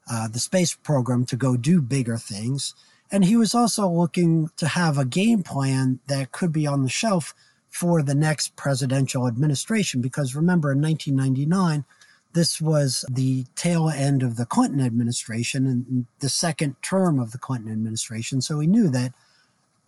uh, 0.09 0.27
the 0.27 0.39
space 0.39 0.75
program 0.75 1.25
to 1.25 1.35
go 1.35 1.57
do 1.57 1.81
bigger 1.81 2.17
things. 2.17 2.73
And 3.11 3.25
he 3.25 3.35
was 3.35 3.55
also 3.55 3.87
looking 3.87 4.49
to 4.57 4.67
have 4.67 4.97
a 4.97 5.05
game 5.05 5.43
plan 5.43 5.99
that 6.07 6.31
could 6.31 6.51
be 6.51 6.67
on 6.67 6.83
the 6.83 6.89
shelf 6.89 7.33
for 7.69 8.01
the 8.01 8.15
next 8.15 8.55
presidential 8.55 9.27
administration. 9.27 10.01
Because 10.01 10.35
remember, 10.35 10.71
in 10.71 10.81
1999, 10.81 11.85
this 12.33 12.61
was 12.61 13.05
the 13.09 13.45
tail 13.55 13.89
end 13.89 14.23
of 14.23 14.35
the 14.35 14.45
Clinton 14.45 14.81
administration 14.81 15.65
and 15.65 16.05
the 16.19 16.29
second 16.29 16.75
term 16.81 17.19
of 17.19 17.31
the 17.31 17.37
Clinton 17.37 17.71
administration. 17.71 18.41
So 18.41 18.59
he 18.59 18.67
knew 18.67 18.89
that 18.89 19.13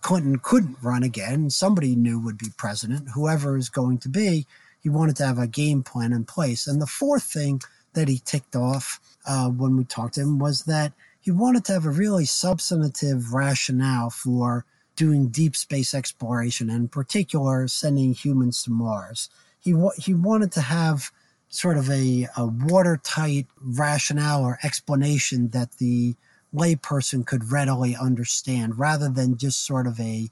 Clinton 0.01 0.39
couldn't 0.41 0.77
run 0.81 1.03
again. 1.03 1.49
Somebody 1.49 1.95
knew 1.95 2.19
would 2.19 2.37
be 2.37 2.49
president, 2.57 3.09
whoever 3.13 3.57
is 3.57 3.69
going 3.69 3.97
to 3.99 4.09
be. 4.09 4.47
He 4.81 4.89
wanted 4.89 5.15
to 5.17 5.25
have 5.25 5.39
a 5.39 5.47
game 5.47 5.83
plan 5.83 6.13
in 6.13 6.25
place. 6.25 6.67
And 6.67 6.81
the 6.81 6.87
fourth 6.87 7.23
thing 7.23 7.61
that 7.93 8.07
he 8.07 8.19
ticked 8.23 8.55
off 8.55 8.99
uh, 9.25 9.49
when 9.49 9.75
we 9.75 9.83
talked 9.83 10.15
to 10.15 10.21
him 10.21 10.39
was 10.39 10.63
that 10.63 10.93
he 11.19 11.31
wanted 11.31 11.65
to 11.65 11.73
have 11.73 11.85
a 11.85 11.91
really 11.91 12.25
substantive 12.25 13.33
rationale 13.33 14.09
for 14.09 14.65
doing 14.95 15.27
deep 15.27 15.55
space 15.55 15.93
exploration, 15.93 16.69
and 16.69 16.81
in 16.83 16.87
particular, 16.87 17.67
sending 17.67 18.13
humans 18.13 18.63
to 18.63 18.71
Mars. 18.71 19.29
He, 19.59 19.73
he 19.97 20.13
wanted 20.13 20.51
to 20.53 20.61
have 20.61 21.11
sort 21.49 21.77
of 21.77 21.89
a, 21.89 22.27
a 22.37 22.45
watertight 22.45 23.47
rationale 23.61 24.43
or 24.43 24.59
explanation 24.63 25.49
that 25.49 25.71
the 25.73 26.15
layperson 26.53 27.25
could 27.25 27.51
readily 27.51 27.95
understand 27.95 28.77
rather 28.77 29.09
than 29.09 29.37
just 29.37 29.65
sort 29.65 29.87
of 29.87 29.99
a, 29.99 30.29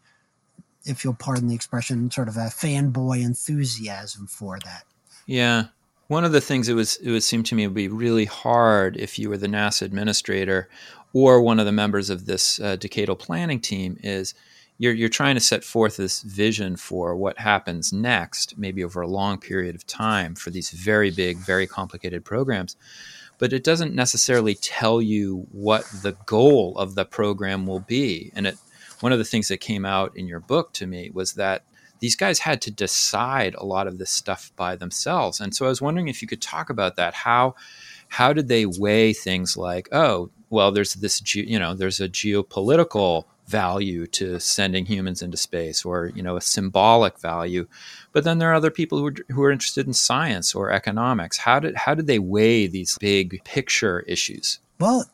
if 0.88 1.04
you'll 1.04 1.14
pardon 1.14 1.48
the 1.48 1.56
expression, 1.56 2.10
sort 2.12 2.28
of 2.28 2.38
a 2.38 2.48
fanboy 2.48 3.24
enthusiasm 3.24 4.28
for 4.28 4.60
that. 4.64 4.84
Yeah. 5.26 5.66
One 6.08 6.24
of 6.24 6.32
the 6.32 6.42
things 6.42 6.70
it 6.70 6.74
was 6.74 6.96
it 6.98 7.12
would 7.12 7.24
seem 7.24 7.44
to 7.44 7.56
me 7.56 7.68
would 7.68 7.74
be 7.74 7.90
really 7.90 8.26
hard 8.26 8.96
if 8.96 9.20
you 9.20 9.30
were 9.30 9.38
the 9.38 9.48
NASA 9.48 9.82
administrator 9.82 10.70
or 11.14 11.42
one 11.42 11.60
of 11.60 11.66
the 11.66 11.72
members 11.72 12.10
of 12.10 12.26
this 12.26 12.60
uh, 12.60 12.78
decadal 12.78 13.20
planning 13.20 13.60
team 13.60 13.98
is 14.04 14.34
you're 14.78 14.94
you're 14.94 15.10
trying 15.10 15.36
to 15.36 15.42
set 15.42 15.64
forth 15.64 15.98
this 15.98 16.22
vision 16.22 16.76
for 16.76 17.16
what 17.16 17.40
happens 17.40 17.92
next, 17.92 18.58
maybe 18.58 18.84
over 18.84 19.02
a 19.02 19.08
long 19.08 19.40
period 19.40 19.76
of 19.76 19.86
time 19.88 20.36
for 20.36 20.50
these 20.50 20.70
very 20.70 21.12
big, 21.12 21.38
very 21.38 21.68
complicated 21.68 22.24
programs. 22.24 22.76
But 23.40 23.54
it 23.54 23.64
doesn't 23.64 23.94
necessarily 23.94 24.56
tell 24.56 25.02
you 25.02 25.48
what 25.52 25.86
the 26.02 26.14
goal 26.26 26.78
of 26.78 26.96
the 26.96 27.06
program 27.06 27.68
will 27.68 27.80
be. 27.80 28.32
And 28.36 28.48
it, 28.48 28.58
one 29.02 29.12
of 29.12 29.20
the 29.20 29.26
things 29.26 29.48
that 29.48 29.58
came 29.58 29.86
out 29.86 30.16
in 30.16 30.28
your 30.28 30.40
book 30.40 30.74
to 30.74 30.88
me 30.88 31.12
was 31.14 31.34
that 31.34 31.64
these 32.00 32.16
guys 32.16 32.40
had 32.40 32.62
to 32.62 32.72
decide 32.72 33.56
a 33.56 33.66
lot 33.66 33.88
of 33.88 33.98
this 33.98 34.12
stuff 34.12 34.52
by 34.56 34.76
themselves. 34.76 35.40
And 35.40 35.56
so 35.56 35.66
I 35.66 35.70
was 35.70 35.82
wondering 35.82 36.08
if 36.08 36.22
you 36.22 36.28
could 36.28 36.42
talk 36.42 36.70
about 36.70 36.96
that. 36.96 37.14
How 37.14 37.56
how 38.10 38.34
did 38.34 38.48
they 38.48 38.66
weigh 38.66 39.14
things 39.14 39.58
like, 39.58 39.90
oh, 39.92 40.30
well, 40.50 40.72
there's 40.72 40.94
this, 40.94 41.36
you 41.36 41.60
know, 41.60 41.74
there's 41.74 42.00
a 42.00 42.08
geopolitical 42.08 43.26
value 43.48 44.06
to 44.08 44.40
sending 44.40 44.86
humans 44.86 45.22
into 45.22 45.38
space 45.38 45.86
or 45.86 46.12
you 46.14 46.22
know 46.22 46.36
a 46.36 46.42
symbolic 46.42 47.18
value 47.20 47.66
but 48.12 48.26
then 48.26 48.40
there 48.40 48.52
are 48.52 48.56
other 48.56 48.70
people 48.70 48.98
who 48.98 49.08
are, 49.08 49.16
who 49.30 49.42
are 49.42 49.52
interested 49.52 49.88
in 49.88 49.94
science 49.94 50.54
or 50.54 50.70
economics 50.70 51.38
how 51.38 51.58
did 51.58 51.74
how 51.76 51.96
did 51.96 52.08
they 52.08 52.20
weigh 52.20 52.68
these 52.68 52.98
big 53.00 53.42
picture 53.46 54.02
issues 54.02 54.60
well 54.82 55.06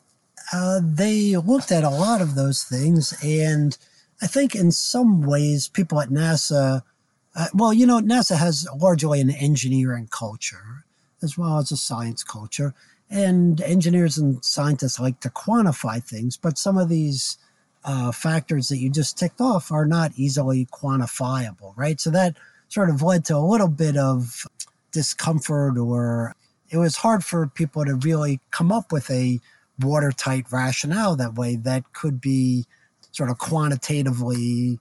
uh, 0.51 0.79
they 0.83 1.35
looked 1.37 1.71
at 1.71 1.83
a 1.83 1.89
lot 1.89 2.21
of 2.21 2.35
those 2.35 2.63
things 2.63 3.13
and 3.23 3.77
i 4.21 4.27
think 4.27 4.55
in 4.55 4.71
some 4.71 5.21
ways 5.21 5.67
people 5.67 5.99
at 5.99 6.09
nasa 6.09 6.81
uh, 7.35 7.47
well 7.53 7.73
you 7.73 7.85
know 7.85 7.99
nasa 7.99 8.37
has 8.37 8.67
largely 8.79 9.21
an 9.21 9.31
engineering 9.31 10.07
culture 10.11 10.85
as 11.21 11.37
well 11.37 11.57
as 11.57 11.71
a 11.71 11.77
science 11.77 12.23
culture 12.23 12.73
and 13.09 13.61
engineers 13.61 14.17
and 14.17 14.43
scientists 14.43 14.99
like 14.99 15.19
to 15.19 15.29
quantify 15.29 16.03
things 16.03 16.35
but 16.37 16.57
some 16.57 16.77
of 16.77 16.89
these 16.89 17.37
uh, 17.85 18.11
factors 18.11 18.69
that 18.69 18.77
you 18.77 18.89
just 18.89 19.17
ticked 19.17 19.41
off 19.41 19.71
are 19.71 19.85
not 19.85 20.11
easily 20.15 20.65
quantifiable, 20.67 21.73
right? 21.75 21.99
So 21.99 22.09
that 22.11 22.37
sort 22.69 22.89
of 22.89 23.01
led 23.01 23.25
to 23.25 23.35
a 23.35 23.39
little 23.39 23.67
bit 23.67 23.97
of 23.97 24.47
discomfort, 24.91 25.77
or 25.77 26.35
it 26.69 26.77
was 26.77 26.97
hard 26.97 27.23
for 27.23 27.47
people 27.47 27.85
to 27.85 27.95
really 27.95 28.39
come 28.51 28.71
up 28.71 28.91
with 28.91 29.09
a 29.11 29.39
watertight 29.79 30.45
rationale 30.51 31.15
that 31.15 31.35
way 31.35 31.55
that 31.55 31.93
could 31.93 32.21
be 32.21 32.65
sort 33.11 33.29
of 33.29 33.37
quantitatively 33.37 34.79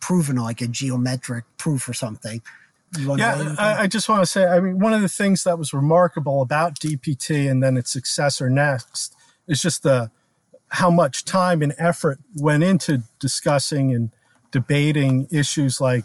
proven, 0.00 0.36
like 0.36 0.60
a 0.60 0.68
geometric 0.68 1.44
proof 1.56 1.88
or 1.88 1.94
something. 1.94 2.42
Yeah, 2.98 3.54
I, 3.58 3.82
I, 3.84 3.86
just 3.86 4.06
want 4.06 4.20
to 4.20 4.26
say, 4.26 4.44
I 4.44 4.60
mean, 4.60 4.78
one 4.78 4.92
of 4.92 5.00
the 5.00 5.08
things 5.08 5.44
that 5.44 5.58
was 5.58 5.72
remarkable 5.72 6.42
about 6.42 6.78
DPT 6.78 7.50
and 7.50 7.62
then 7.62 7.78
its 7.78 7.90
successor 7.90 8.50
Next 8.50 9.16
is 9.48 9.62
just 9.62 9.82
the 9.82 10.10
how 10.68 10.90
much 10.90 11.24
time 11.24 11.62
and 11.62 11.74
effort 11.78 12.18
went 12.36 12.62
into 12.62 13.02
discussing 13.18 13.94
and 13.94 14.10
debating 14.50 15.26
issues 15.30 15.80
like 15.80 16.04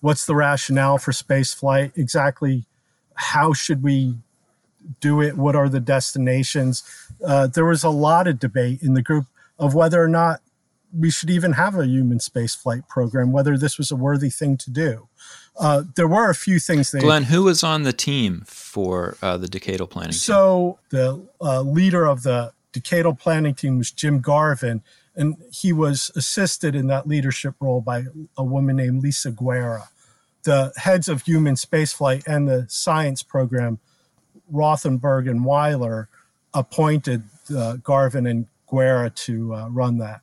what's 0.00 0.26
the 0.26 0.34
rationale 0.34 0.98
for 0.98 1.12
space 1.12 1.54
flight? 1.54 1.92
Exactly 1.96 2.64
how 3.14 3.52
should 3.52 3.82
we 3.82 4.16
do 5.00 5.20
it? 5.20 5.36
What 5.36 5.56
are 5.56 5.68
the 5.68 5.80
destinations 5.80 6.82
uh, 7.26 7.46
there 7.46 7.64
was 7.64 7.84
a 7.84 7.90
lot 7.90 8.26
of 8.26 8.38
debate 8.38 8.82
in 8.82 8.94
the 8.94 9.02
group 9.02 9.26
of 9.58 9.74
whether 9.74 10.02
or 10.02 10.08
not 10.08 10.40
we 10.96 11.10
should 11.10 11.30
even 11.30 11.52
have 11.52 11.76
a 11.76 11.86
human 11.86 12.20
space 12.20 12.54
flight 12.54 12.88
program 12.88 13.32
whether 13.32 13.56
this 13.58 13.78
was 13.78 13.90
a 13.90 13.96
worthy 13.96 14.30
thing 14.30 14.56
to 14.56 14.70
do 14.70 15.08
uh, 15.56 15.84
there 15.94 16.08
were 16.08 16.30
a 16.30 16.34
few 16.34 16.58
things 16.58 16.90
they 16.90 17.00
glen 17.00 17.24
who 17.24 17.44
was 17.44 17.62
on 17.62 17.82
the 17.82 17.92
team 17.92 18.42
for 18.46 19.16
uh, 19.22 19.36
the 19.36 19.46
decadal 19.46 19.88
planning 19.88 20.12
so 20.12 20.78
team? 20.90 21.00
the 21.00 21.28
uh, 21.40 21.60
leader 21.62 22.06
of 22.06 22.22
the 22.22 22.52
decadal 22.74 23.18
planning 23.18 23.54
team 23.54 23.78
was 23.78 23.90
Jim 23.90 24.20
Garvin, 24.20 24.82
and 25.16 25.36
he 25.50 25.72
was 25.72 26.10
assisted 26.16 26.74
in 26.74 26.88
that 26.88 27.06
leadership 27.06 27.54
role 27.60 27.80
by 27.80 28.04
a 28.36 28.44
woman 28.44 28.76
named 28.76 29.02
Lisa 29.02 29.30
Guerra. 29.30 29.88
The 30.42 30.72
heads 30.76 31.08
of 31.08 31.22
human 31.22 31.54
spaceflight 31.54 32.26
and 32.26 32.46
the 32.46 32.66
science 32.68 33.22
program, 33.22 33.78
Rothenberg 34.52 35.30
and 35.30 35.44
Weiler, 35.44 36.08
appointed 36.54 37.24
uh, 37.54 37.76
Garvin 37.76 38.26
and 38.26 38.46
Guerra 38.70 39.10
to 39.10 39.54
uh, 39.54 39.68
run 39.68 39.98
that. 39.98 40.20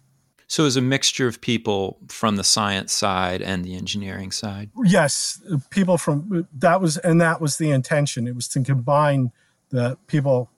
So 0.48 0.64
it 0.64 0.66
was 0.66 0.78
a 0.78 0.82
mixture 0.82 1.28
of 1.28 1.40
people 1.40 1.98
from 2.10 2.36
the 2.36 2.44
science 2.44 2.92
side 2.92 3.42
and 3.42 3.64
the 3.64 3.76
engineering 3.76 4.32
side. 4.32 4.70
Yes, 4.84 5.42
people 5.70 5.98
from 5.98 6.46
that 6.54 6.82
was 6.82 6.98
and 6.98 7.22
that 7.22 7.40
was 7.40 7.58
the 7.58 7.72
intention. 7.72 8.28
It 8.28 8.36
was 8.36 8.50
to 8.50 8.62
combine 8.62 9.32
the 9.70 9.98
people 10.08 10.50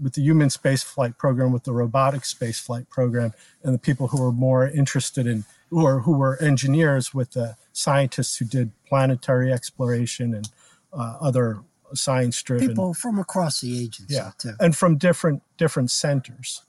with 0.00 0.14
the 0.14 0.22
human 0.22 0.48
space 0.48 0.82
flight 0.82 1.18
program, 1.18 1.52
with 1.52 1.64
the 1.64 1.72
robotic 1.72 2.24
space 2.24 2.58
flight 2.58 2.88
program, 2.88 3.34
and 3.62 3.74
the 3.74 3.78
people 3.78 4.08
who 4.08 4.22
were 4.22 4.32
more 4.32 4.66
interested 4.66 5.26
in, 5.26 5.44
or 5.70 6.00
who 6.00 6.12
were 6.16 6.42
engineers 6.42 7.12
with 7.12 7.32
the 7.32 7.56
scientists 7.74 8.36
who 8.36 8.44
did 8.46 8.72
planetary 8.86 9.52
exploration 9.52 10.34
and 10.34 10.48
uh, 10.92 11.18
other 11.20 11.58
science-driven 11.96 12.68
people 12.68 12.94
from 12.94 13.18
across 13.18 13.60
the 13.60 13.84
agency, 13.84 14.14
yeah, 14.14 14.32
too. 14.38 14.54
and 14.60 14.76
from 14.76 14.96
different 14.96 15.42
different 15.56 15.90
centers. 15.90 16.62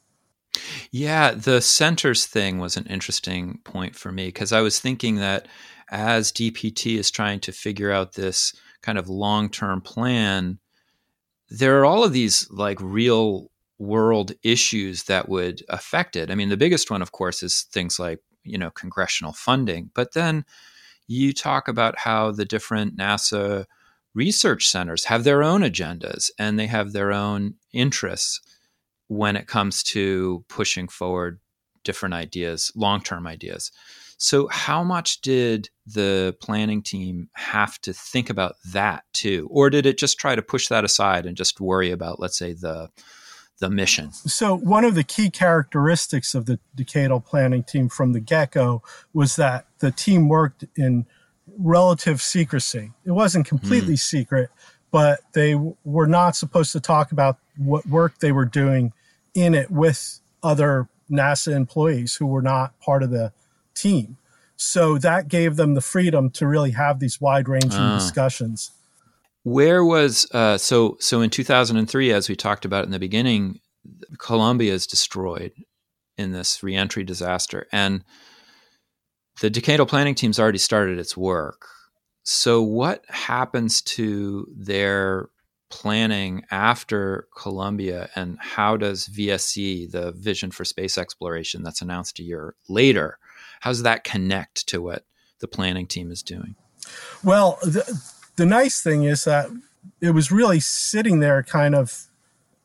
Yeah, 0.92 1.32
the 1.32 1.62
centers 1.62 2.26
thing 2.26 2.60
was 2.60 2.78
an 2.78 2.86
interesting 2.86 3.60
point 3.64 3.96
for 3.96 4.12
me 4.12 4.28
because 4.28 4.52
I 4.52 4.62
was 4.62 4.80
thinking 4.80 5.16
that 5.18 5.48
as 5.90 6.32
DPT 6.32 6.98
is 6.98 7.12
trying 7.12 7.40
to 7.42 7.52
figure 7.52 7.92
out 7.92 8.14
this 8.14 8.54
kind 8.82 8.98
of 8.98 9.10
long 9.10 9.50
term 9.50 9.82
plan, 9.82 10.60
there 11.50 11.80
are 11.80 11.86
all 11.86 12.04
of 12.04 12.14
these 12.14 12.50
like 12.52 12.80
real 12.82 13.52
world 13.80 14.32
issues 14.44 15.04
that 15.04 15.30
would 15.30 15.62
affect 15.70 16.16
it. 16.16 16.32
I 16.32 16.36
mean, 16.36 16.50
the 16.50 16.58
biggest 16.58 16.90
one, 16.90 17.02
of 17.02 17.12
course, 17.12 17.44
is 17.44 17.64
things 17.64 18.00
like, 18.00 18.20
you 18.44 18.58
know, 18.58 18.72
congressional 18.72 19.34
funding. 19.34 19.92
But 19.94 20.14
then 20.14 20.46
you 21.08 21.34
talk 21.34 21.68
about 21.68 22.00
how 22.00 22.32
the 22.32 22.46
different 22.46 22.98
NASA 22.98 23.66
research 24.14 24.68
centers 24.68 25.06
have 25.06 25.24
their 25.24 25.44
own 25.44 25.62
agendas 25.62 26.30
and 26.40 26.60
they 26.60 26.68
have 26.68 26.94
their 26.94 27.12
own 27.12 27.56
interests 27.74 28.42
when 29.08 29.36
it 29.36 29.48
comes 29.48 29.84
to 29.84 30.44
pushing 30.50 30.88
forward 30.88 31.40
different 31.84 32.14
ideas, 32.14 32.72
long 32.76 33.02
term 33.02 33.26
ideas. 33.26 33.72
So, 34.20 34.48
how 34.48 34.84
much 34.84 35.22
did 35.22 35.70
the 35.86 36.36
planning 36.42 36.82
team 36.82 37.30
have 37.34 37.80
to 37.82 37.94
think 37.94 38.30
about 38.30 38.56
that 38.74 39.04
too? 39.14 39.48
Or 39.52 39.70
did 39.70 39.86
it 39.86 39.98
just 39.98 40.20
try 40.20 40.36
to 40.36 40.42
push 40.42 40.68
that 40.68 40.84
aside 40.84 41.26
and 41.26 41.38
just 41.38 41.62
worry 41.62 41.92
about, 41.92 42.20
let's 42.20 42.38
say, 42.38 42.54
the 42.54 42.90
the 43.60 43.70
mission. 43.70 44.14
So, 44.14 44.56
one 44.56 44.84
of 44.84 44.96
the 44.96 45.04
key 45.04 45.30
characteristics 45.30 46.36
of 46.36 46.46
the 46.46 46.60
decadal 46.76 47.26
planning 47.26 47.64
team 47.64 47.90
from 47.90 48.14
the 48.14 48.20
get 48.20 48.52
go 48.52 48.84
was 49.14 49.36
that 49.36 49.66
the 49.80 49.92
team 49.92 50.30
worked 50.30 50.66
in 50.76 51.06
relative 51.58 52.22
secrecy. 52.22 52.92
It 53.06 53.12
wasn't 53.12 53.48
completely 53.48 53.96
mm. 53.96 54.00
secret, 54.00 54.50
but 54.92 55.20
they 55.34 55.56
were 55.84 56.08
not 56.08 56.36
supposed 56.36 56.72
to 56.74 56.80
talk 56.80 57.12
about 57.12 57.38
what 57.58 57.86
work 57.88 58.20
they 58.20 58.32
were 58.32 58.46
doing 58.46 58.94
in 59.34 59.54
it 59.54 59.70
with 59.72 60.20
other 60.44 60.88
NASA 61.10 61.54
employees 61.54 62.16
who 62.16 62.26
were 62.26 62.42
not 62.42 62.80
part 62.80 63.04
of 63.04 63.10
the 63.10 63.32
team. 63.76 64.18
So 64.56 64.98
that 64.98 65.28
gave 65.28 65.56
them 65.56 65.76
the 65.76 65.82
freedom 65.82 66.30
to 66.32 66.48
really 66.48 66.72
have 66.72 67.00
these 67.00 67.22
wide 67.22 67.48
ranging 67.48 67.80
uh. 67.80 67.98
discussions. 67.98 68.72
Where 69.44 69.86
was 69.86 70.28
uh, 70.34 70.58
so 70.58 70.98
so 71.00 71.22
in 71.22 71.30
2003, 71.30 72.12
as 72.12 72.28
we 72.28 72.36
talked 72.36 72.66
about 72.66 72.84
in 72.84 72.92
the 72.92 73.00
beginning, 73.00 73.62
Columbia 74.18 74.74
is 74.74 74.86
destroyed 74.86 75.54
in 76.18 76.34
this 76.34 76.62
reentry 76.62 77.06
disaster, 77.06 77.66
and 77.72 78.04
the 79.42 79.52
decadal 79.52 79.88
planning 79.88 80.16
team's 80.16 80.40
already 80.40 80.58
started 80.58 81.00
its 81.00 81.16
work. 81.16 81.68
So, 82.24 82.62
what 82.62 83.04
happens 83.08 83.82
to 83.84 84.48
their 84.56 85.30
planning 85.70 86.44
after 86.52 87.28
Columbia, 87.36 88.10
and 88.16 88.38
how 88.40 88.78
does 88.78 89.08
VSE, 89.08 89.92
the 89.92 90.12
Vision 90.12 90.52
for 90.52 90.66
Space 90.66 90.98
Exploration, 90.98 91.64
that's 91.64 91.82
announced 91.82 92.20
a 92.20 92.24
year 92.24 92.56
later, 92.70 93.18
how 93.62 93.72
does 93.72 93.84
that 93.84 94.04
connect 94.04 94.68
to 94.68 94.82
what 94.82 95.06
the 95.40 95.48
planning 95.48 95.88
team 95.88 96.12
is 96.12 96.24
doing? 96.24 96.56
Well, 97.24 97.60
the, 97.64 98.02
the 98.36 98.46
nice 98.46 98.82
thing 98.82 99.04
is 99.04 99.24
that 99.26 99.50
it 100.02 100.12
was 100.12 100.32
really 100.32 100.60
sitting 100.60 101.20
there 101.20 101.44
kind 101.44 101.76
of 101.76 102.08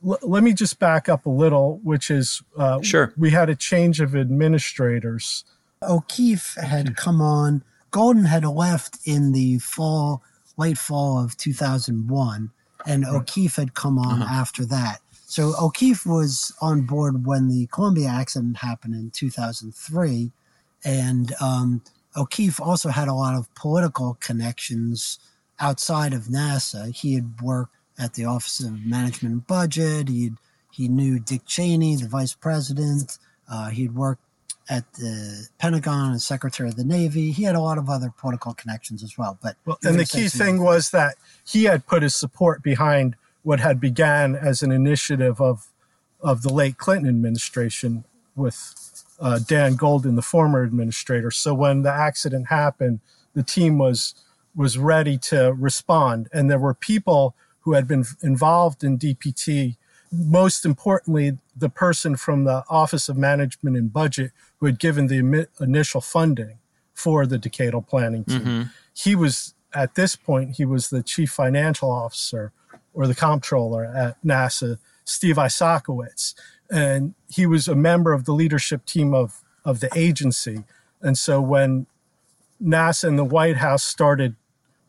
l- 0.06 0.18
let 0.22 0.42
me 0.42 0.52
just 0.52 0.78
back 0.78 1.08
up 1.08 1.26
a 1.26 1.30
little 1.30 1.80
which 1.82 2.10
is 2.10 2.42
uh, 2.56 2.80
sure 2.82 3.12
we 3.16 3.30
had 3.30 3.48
a 3.48 3.54
change 3.54 4.00
of 4.00 4.14
administrators 4.16 5.44
o'keefe 5.82 6.54
had 6.54 6.96
come 6.96 7.20
on 7.20 7.62
goldin 7.90 8.26
had 8.26 8.44
left 8.44 8.98
in 9.04 9.32
the 9.32 9.58
fall 9.58 10.22
late 10.56 10.78
fall 10.78 11.22
of 11.22 11.36
2001 11.36 12.50
and 12.86 13.04
o'keefe 13.04 13.56
had 13.56 13.74
come 13.74 13.98
on 13.98 14.22
uh-huh. 14.22 14.34
after 14.34 14.64
that 14.64 15.00
so 15.26 15.54
o'keefe 15.60 16.04
was 16.04 16.54
on 16.60 16.82
board 16.82 17.26
when 17.26 17.48
the 17.48 17.66
columbia 17.72 18.08
accident 18.08 18.58
happened 18.58 18.94
in 18.94 19.10
2003 19.10 20.30
and 20.84 21.32
um, 21.40 21.82
o'keefe 22.16 22.60
also 22.60 22.88
had 22.88 23.08
a 23.08 23.14
lot 23.14 23.34
of 23.34 23.52
political 23.54 24.16
connections 24.20 25.18
outside 25.60 26.12
of 26.12 26.24
NASA. 26.24 26.94
He 26.94 27.14
had 27.14 27.40
worked 27.40 27.74
at 27.98 28.14
the 28.14 28.24
Office 28.24 28.60
of 28.60 28.84
Management 28.84 29.32
and 29.32 29.46
Budget. 29.46 30.08
He 30.08 30.32
he 30.70 30.88
knew 30.88 31.18
Dick 31.20 31.42
Cheney, 31.46 31.96
the 31.96 32.08
vice 32.08 32.34
president. 32.34 33.18
Uh, 33.50 33.68
he'd 33.68 33.94
worked 33.94 34.24
at 34.68 34.90
the 34.94 35.48
Pentagon 35.58 36.12
as 36.14 36.24
Secretary 36.24 36.68
of 36.68 36.76
the 36.76 36.84
Navy. 36.84 37.32
He 37.32 37.42
had 37.42 37.54
a 37.54 37.60
lot 37.60 37.78
of 37.78 37.88
other 37.88 38.12
political 38.16 38.54
connections 38.54 39.02
as 39.02 39.18
well. 39.18 39.38
But 39.42 39.56
well, 39.64 39.78
and 39.82 39.98
the 39.98 40.04
key 40.04 40.28
thing 40.28 40.62
was 40.62 40.90
that 40.90 41.16
he 41.46 41.64
had 41.64 41.86
put 41.86 42.02
his 42.02 42.14
support 42.14 42.62
behind 42.62 43.16
what 43.42 43.60
had 43.60 43.80
began 43.80 44.34
as 44.36 44.62
an 44.62 44.72
initiative 44.72 45.40
of 45.40 45.68
of 46.20 46.42
the 46.42 46.52
late 46.52 46.78
Clinton 46.78 47.08
administration 47.08 48.04
with 48.36 49.04
uh, 49.20 49.40
Dan 49.40 49.74
Goldin, 49.74 50.16
the 50.16 50.22
former 50.22 50.62
administrator. 50.62 51.30
So 51.30 51.52
when 51.52 51.82
the 51.82 51.92
accident 51.92 52.48
happened, 52.48 53.00
the 53.34 53.42
team 53.42 53.78
was 53.78 54.14
was 54.54 54.76
ready 54.76 55.16
to 55.16 55.52
respond. 55.52 56.28
And 56.32 56.50
there 56.50 56.58
were 56.58 56.74
people 56.74 57.34
who 57.60 57.72
had 57.72 57.88
been 57.88 58.04
involved 58.22 58.84
in 58.84 58.98
DPT. 58.98 59.76
Most 60.12 60.66
importantly, 60.66 61.38
the 61.56 61.70
person 61.70 62.16
from 62.16 62.44
the 62.44 62.64
Office 62.68 63.08
of 63.08 63.16
Management 63.16 63.76
and 63.76 63.92
Budget 63.92 64.32
who 64.62 64.66
had 64.66 64.78
given 64.78 65.08
the 65.08 65.48
initial 65.58 66.00
funding 66.00 66.56
for 66.94 67.26
the 67.26 67.36
decadal 67.36 67.84
planning 67.84 68.22
team. 68.22 68.40
Mm-hmm. 68.40 68.62
He 68.94 69.16
was, 69.16 69.54
at 69.74 69.96
this 69.96 70.14
point, 70.14 70.52
he 70.52 70.64
was 70.64 70.90
the 70.90 71.02
chief 71.02 71.32
financial 71.32 71.90
officer 71.90 72.52
or 72.94 73.08
the 73.08 73.14
comptroller 73.16 73.84
at 73.84 74.22
NASA, 74.24 74.78
Steve 75.04 75.34
Isakowitz. 75.34 76.34
And 76.70 77.14
he 77.28 77.44
was 77.44 77.66
a 77.66 77.74
member 77.74 78.12
of 78.12 78.24
the 78.24 78.32
leadership 78.32 78.86
team 78.86 79.12
of, 79.12 79.42
of 79.64 79.80
the 79.80 79.90
agency. 79.96 80.62
And 81.00 81.18
so 81.18 81.40
when 81.40 81.86
NASA 82.62 83.08
and 83.08 83.18
the 83.18 83.24
White 83.24 83.56
House 83.56 83.82
started 83.82 84.36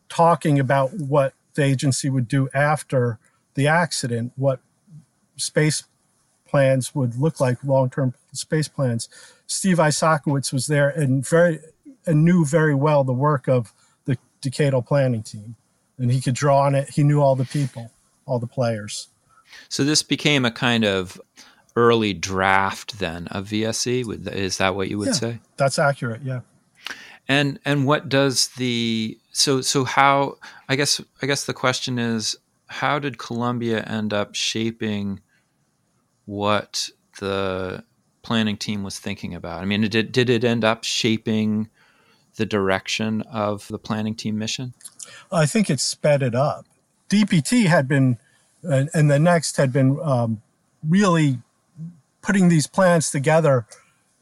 talking 0.08 0.60
about 0.60 0.92
what 0.92 1.34
the 1.54 1.64
agency 1.64 2.08
would 2.08 2.28
do 2.28 2.48
after 2.54 3.18
the 3.54 3.66
accident, 3.66 4.34
what 4.36 4.60
space 5.36 5.82
plans 6.46 6.94
would 6.94 7.16
look 7.16 7.40
like, 7.40 7.64
long-term 7.64 8.14
space 8.32 8.68
plans. 8.68 9.08
Steve 9.46 9.78
Isakowitz 9.78 10.52
was 10.52 10.66
there 10.66 10.88
and 10.88 11.26
very 11.26 11.60
and 12.06 12.24
knew 12.24 12.44
very 12.44 12.74
well 12.74 13.04
the 13.04 13.12
work 13.12 13.48
of 13.48 13.72
the 14.04 14.18
decadal 14.42 14.84
planning 14.84 15.22
team, 15.22 15.56
and 15.98 16.10
he 16.10 16.20
could 16.20 16.34
draw 16.34 16.62
on 16.62 16.74
it. 16.74 16.90
He 16.90 17.02
knew 17.02 17.20
all 17.20 17.36
the 17.36 17.44
people, 17.44 17.90
all 18.26 18.38
the 18.38 18.46
players. 18.46 19.08
So 19.68 19.84
this 19.84 20.02
became 20.02 20.44
a 20.44 20.50
kind 20.50 20.84
of 20.84 21.20
early 21.76 22.12
draft 22.12 22.98
then 22.98 23.26
of 23.28 23.48
VSE. 23.48 24.28
Is 24.28 24.58
that 24.58 24.74
what 24.74 24.88
you 24.88 24.98
would 24.98 25.08
yeah, 25.08 25.12
say? 25.12 25.38
That's 25.56 25.78
accurate. 25.78 26.22
Yeah. 26.22 26.40
And 27.26 27.58
and 27.64 27.86
what 27.86 28.08
does 28.08 28.48
the 28.48 29.18
so 29.32 29.60
so 29.60 29.84
how 29.84 30.36
I 30.68 30.76
guess 30.76 31.00
I 31.22 31.26
guess 31.26 31.44
the 31.44 31.54
question 31.54 31.98
is 31.98 32.36
how 32.66 32.98
did 32.98 33.18
Columbia 33.18 33.82
end 33.82 34.12
up 34.12 34.34
shaping 34.34 35.20
what 36.26 36.90
the 37.20 37.84
planning 38.24 38.56
team 38.56 38.82
was 38.82 38.98
thinking 38.98 39.34
about? 39.34 39.62
I 39.62 39.64
mean, 39.64 39.82
did 39.82 40.10
did 40.10 40.28
it 40.28 40.42
end 40.42 40.64
up 40.64 40.82
shaping 40.82 41.68
the 42.36 42.46
direction 42.46 43.22
of 43.22 43.68
the 43.68 43.78
planning 43.78 44.16
team 44.16 44.38
mission? 44.38 44.74
I 45.30 45.46
think 45.46 45.70
it 45.70 45.78
sped 45.78 46.22
it 46.22 46.34
up. 46.34 46.66
DPT 47.08 47.66
had 47.66 47.86
been, 47.86 48.18
and 48.62 49.10
the 49.10 49.18
next 49.18 49.56
had 49.56 49.72
been 49.72 50.00
um, 50.02 50.42
really 50.88 51.38
putting 52.22 52.48
these 52.48 52.66
plans 52.66 53.10
together 53.10 53.66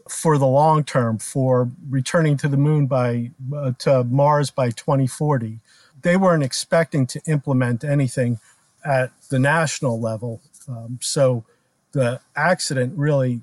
for 0.09 0.37
the 0.37 0.47
long 0.47 0.85
term 0.85 1.19
for 1.19 1.71
returning 1.89 2.37
to 2.37 2.49
the 2.49 2.57
moon 2.57 2.87
by 2.87 3.31
uh, 3.55 3.73
to 3.79 4.05
Mars 4.05 4.51
by 4.51 4.71
2040. 4.71 5.61
They 6.03 6.17
weren't 6.17 6.43
expecting 6.43 7.07
to 7.07 7.21
implement 7.27 7.85
anything 7.85 8.41
at 8.85 9.13
the 9.31 9.39
national 9.39 10.01
level. 10.01 10.43
Um, 10.69 10.99
so 11.01 11.45
the 11.93 12.21
accident 12.35 12.95
really 12.97 13.41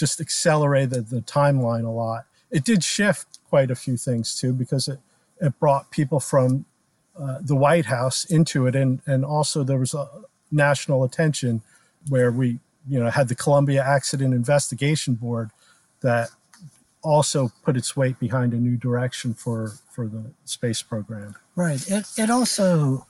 just 0.00 0.20
accelerated 0.20 1.10
the 1.10 1.20
timeline 1.20 1.84
a 1.84 1.90
lot. 1.90 2.24
It 2.50 2.64
did 2.64 2.82
shift 2.82 3.38
quite 3.48 3.70
a 3.70 3.76
few 3.76 3.96
things 3.96 4.34
too 4.34 4.52
because 4.52 4.88
it, 4.88 4.98
it 5.40 5.58
brought 5.60 5.90
people 5.90 6.18
from 6.18 6.64
uh, 7.20 7.38
the 7.40 7.54
White 7.54 7.86
House 7.86 8.24
into 8.24 8.66
it, 8.66 8.74
and 8.74 9.00
and 9.06 9.24
also 9.24 9.62
there 9.62 9.78
was 9.78 9.94
a 9.94 10.08
national 10.50 11.04
attention 11.04 11.62
where 12.08 12.32
we 12.32 12.58
you 12.88 12.98
know 12.98 13.10
had 13.10 13.28
the 13.28 13.34
Columbia 13.34 13.84
Accident 13.84 14.34
Investigation 14.34 15.14
Board 15.14 15.50
that 16.00 16.30
also 17.02 17.52
put 17.62 17.76
its 17.76 17.96
weight 17.96 18.18
behind 18.18 18.52
a 18.52 18.56
new 18.56 18.76
direction 18.76 19.34
for 19.34 19.74
for 19.90 20.06
the 20.06 20.24
space 20.44 20.82
program. 20.82 21.34
Right. 21.56 21.86
It 21.90 22.06
it 22.16 22.30
also, 22.30 23.06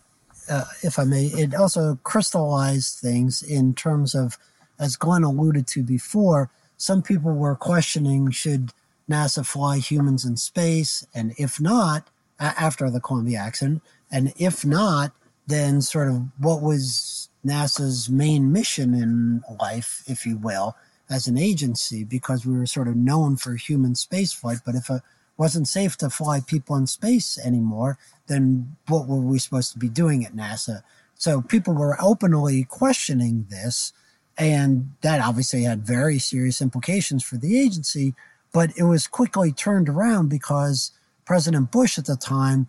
uh, 0.48 0.64
if 0.82 0.98
I 0.98 1.04
may, 1.04 1.26
it 1.26 1.54
also 1.54 1.98
crystallized 2.02 2.98
things 2.98 3.42
in 3.42 3.74
terms 3.74 4.14
of, 4.14 4.38
as 4.78 4.96
Glen 4.96 5.22
alluded 5.22 5.66
to 5.68 5.82
before, 5.82 6.50
some 6.80 7.02
people 7.02 7.32
were 7.32 7.56
questioning 7.56 8.30
should 8.30 8.72
NASA 9.08 9.44
fly 9.44 9.76
humans 9.78 10.24
in 10.24 10.38
space, 10.38 11.06
and 11.14 11.34
if 11.36 11.60
not, 11.60 12.08
after 12.38 12.88
the 12.90 13.00
Columbia 13.00 13.38
accident, 13.38 13.82
and 14.10 14.32
if 14.38 14.64
not, 14.64 15.12
then 15.46 15.82
sort 15.82 16.08
of 16.08 16.22
what 16.38 16.62
was 16.62 17.28
NASA's 17.44 18.08
main 18.08 18.50
mission 18.50 18.94
in 18.94 19.42
life, 19.60 20.02
if 20.06 20.24
you 20.24 20.38
will, 20.38 20.74
as 21.10 21.26
an 21.26 21.36
agency 21.36 22.02
because 22.02 22.46
we 22.46 22.56
were 22.56 22.64
sort 22.64 22.88
of 22.88 22.96
known 22.96 23.36
for 23.36 23.56
human 23.56 23.92
spaceflight. 23.92 24.62
But 24.64 24.74
if 24.74 24.88
it 24.88 25.02
wasn't 25.36 25.68
safe 25.68 25.98
to 25.98 26.08
fly 26.08 26.40
people 26.40 26.76
in 26.76 26.86
space 26.86 27.38
anymore, 27.44 27.98
then 28.26 28.76
what 28.88 29.06
were 29.06 29.20
we 29.20 29.38
supposed 29.38 29.72
to 29.72 29.78
be 29.78 29.90
doing 29.90 30.24
at 30.24 30.34
NASA? 30.34 30.82
So 31.14 31.42
people 31.42 31.74
were 31.74 32.00
openly 32.00 32.64
questioning 32.64 33.46
this. 33.50 33.92
And 34.38 34.92
that 35.02 35.20
obviously 35.20 35.64
had 35.64 35.86
very 35.86 36.18
serious 36.18 36.62
implications 36.62 37.22
for 37.22 37.36
the 37.36 37.60
agency, 37.60 38.14
but 38.52 38.72
it 38.76 38.84
was 38.84 39.06
quickly 39.06 39.52
turned 39.52 39.88
around 39.88 40.28
because 40.28 40.92
President 41.24 41.70
Bush 41.70 41.98
at 41.98 42.06
the 42.06 42.16
time 42.16 42.68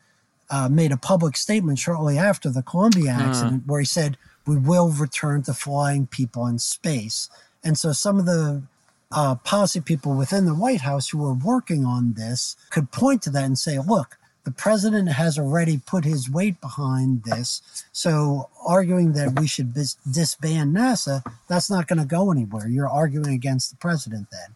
uh, 0.50 0.68
made 0.70 0.92
a 0.92 0.98
public 0.98 1.38
statement 1.38 1.80
shortly 1.80 2.18
after 2.18 2.50
the 2.50 2.62
Columbia 2.62 3.12
accident 3.12 3.64
where 3.66 3.80
he 3.80 3.86
said, 3.86 4.18
We 4.46 4.58
will 4.58 4.90
return 4.90 5.44
to 5.44 5.54
flying 5.54 6.08
people 6.08 6.46
in 6.46 6.60
space. 6.60 7.30
And 7.64 7.78
so 7.78 7.94
some 7.94 8.20
of 8.20 8.26
the 8.26 8.64
uh, 9.12 9.36
policy 9.36 9.82
people 9.82 10.14
within 10.14 10.46
the 10.46 10.56
White 10.56 10.82
House 10.82 11.10
who 11.10 11.18
were 11.18 11.34
working 11.34 11.86
on 11.86 12.14
this 12.14 12.56
could 12.70 12.92
point 12.92 13.22
to 13.24 13.30
that 13.32 13.44
and 13.44 13.58
say, 13.58 13.78
look, 13.80 14.18
the 14.44 14.52
president 14.52 15.10
has 15.10 15.38
already 15.38 15.80
put 15.86 16.04
his 16.04 16.30
weight 16.30 16.60
behind 16.62 17.24
this. 17.24 17.62
So 17.92 18.50
arguing 18.66 19.14
that 19.14 19.40
we 19.40 19.48
should 19.48 19.74
bis- 19.74 19.98
disband 20.10 20.76
NASA, 20.76 21.24
that's 21.48 21.70
not 21.70 21.88
going 21.88 22.00
to 22.00 22.06
go 22.06 22.32
anywhere. 22.32 22.68
You're 22.68 22.90
arguing 22.90 23.34
against 23.34 23.72
the 23.72 23.78
president 23.78 24.28
then. 24.32 24.56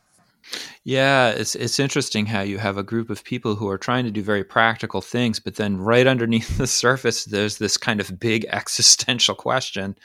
Yeah, 0.83 1.29
it's 1.29 1.55
it's 1.55 1.79
interesting 1.79 2.27
how 2.27 2.41
you 2.41 2.59
have 2.59 2.77
a 2.77 2.83
group 2.83 3.09
of 3.09 3.23
people 3.23 3.55
who 3.55 3.67
are 3.67 3.79
trying 3.79 4.05
to 4.05 4.11
do 4.11 4.21
very 4.21 4.43
practical 4.43 5.01
things, 5.01 5.39
but 5.39 5.55
then 5.55 5.77
right 5.77 6.05
underneath 6.05 6.57
the 6.57 6.67
surface, 6.83 7.25
there's 7.25 7.57
this 7.57 7.77
kind 7.77 7.99
of 7.99 8.19
big 8.19 8.45
existential 8.51 9.33
question 9.33 9.97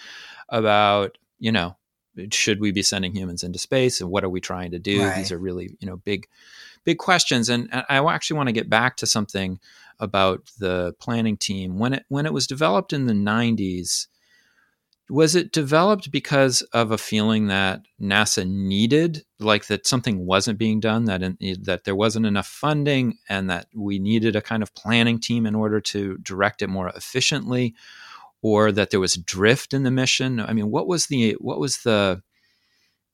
about 0.48 1.18
you 1.38 1.52
know 1.52 1.76
should 2.32 2.60
we 2.60 2.72
be 2.72 2.82
sending 2.82 3.14
humans 3.14 3.42
into 3.42 3.58
space 3.58 4.00
and 4.00 4.10
what 4.10 4.24
are 4.24 4.28
we 4.28 4.40
trying 4.40 4.72
to 4.72 4.78
do 4.78 5.02
right. 5.02 5.16
these 5.16 5.30
are 5.30 5.38
really 5.38 5.76
you 5.78 5.86
know 5.86 5.96
big 5.96 6.26
big 6.84 6.98
questions 6.98 7.48
and 7.48 7.68
i 7.88 7.98
actually 8.12 8.36
want 8.36 8.48
to 8.48 8.52
get 8.52 8.70
back 8.70 8.96
to 8.96 9.06
something 9.06 9.58
about 9.98 10.50
the 10.58 10.94
planning 10.98 11.36
team 11.36 11.78
when 11.78 11.92
it 11.92 12.04
when 12.08 12.26
it 12.26 12.32
was 12.32 12.46
developed 12.46 12.92
in 12.92 13.06
the 13.06 13.12
90s 13.12 14.06
was 15.10 15.34
it 15.34 15.52
developed 15.52 16.10
because 16.10 16.62
of 16.72 16.92
a 16.92 16.98
feeling 16.98 17.48
that 17.48 17.82
NASA 18.00 18.48
needed, 18.48 19.24
like 19.40 19.66
that 19.66 19.86
something 19.86 20.24
wasn't 20.24 20.58
being 20.58 20.78
done, 20.78 21.04
that 21.06 21.22
in, 21.22 21.36
that 21.62 21.84
there 21.84 21.96
wasn't 21.96 22.26
enough 22.26 22.46
funding, 22.46 23.18
and 23.28 23.50
that 23.50 23.66
we 23.74 23.98
needed 23.98 24.36
a 24.36 24.42
kind 24.42 24.62
of 24.62 24.74
planning 24.74 25.18
team 25.18 25.46
in 25.46 25.54
order 25.54 25.80
to 25.80 26.16
direct 26.18 26.62
it 26.62 26.68
more 26.68 26.88
efficiently, 26.88 27.74
or 28.40 28.70
that 28.70 28.90
there 28.90 29.00
was 29.00 29.16
drift 29.16 29.74
in 29.74 29.82
the 29.82 29.90
mission? 29.90 30.38
I 30.38 30.52
mean, 30.52 30.70
what 30.70 30.86
was 30.86 31.06
the 31.06 31.32
what 31.40 31.58
was 31.58 31.78
the 31.78 32.22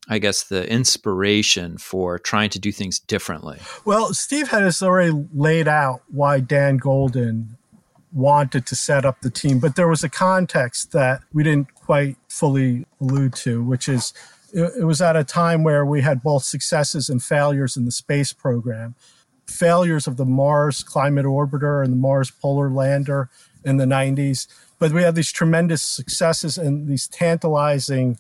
I 0.09 0.19
guess 0.19 0.45
the 0.45 0.69
inspiration 0.71 1.79
for 1.79 2.19
trying 2.19 2.51
to 2.51 2.59
do 2.59 2.73
things 2.73 2.99
differently? 2.99 3.59
Well, 3.85 4.15
Steve 4.15 4.49
had 4.49 4.63
us 4.63 4.83
already 4.83 5.27
laid 5.35 5.67
out 5.67 6.03
why 6.09 6.41
Dan 6.41 6.79
Goldin 6.79 7.47
wanted 8.13 8.67
to 8.67 8.77
set 8.77 9.05
up 9.05 9.21
the 9.21 9.31
team, 9.31 9.59
but 9.59 9.77
there 9.77 9.89
was 9.89 10.05
a 10.05 10.09
context 10.09 10.93
that 10.93 11.23
we 11.33 11.43
didn't 11.43 11.75
quite 11.75 12.17
fully 12.29 12.87
allude 13.01 13.35
to, 13.35 13.63
which 13.63 13.89
is 13.89 14.15
it, 14.53 14.73
it 14.81 14.85
was 14.85 15.03
at 15.03 15.17
a 15.17 15.25
time 15.25 15.65
where 15.65 15.85
we 15.85 16.03
had 16.03 16.23
both 16.23 16.45
successes 16.45 17.09
and 17.09 17.23
failures 17.23 17.77
in 17.77 17.85
the 17.85 17.91
space 17.91 18.33
program. 18.33 18.95
Failures 19.47 20.07
of 20.07 20.17
the 20.17 20.25
Mars 20.25 20.83
Climate 20.83 21.27
Orbiter 21.27 21.83
and 21.83 21.93
the 21.93 21.97
Mars 21.97 22.31
Polar 22.31 22.71
Lander 22.71 23.29
in 23.65 23.77
the 23.77 23.85
90s 23.85 24.47
but 24.79 24.93
we 24.93 25.03
had 25.03 25.15
these 25.15 25.33
tremendous 25.33 25.83
successes 25.83 26.59
and 26.59 26.89
these 26.89 27.09
tantalizing 27.09 28.19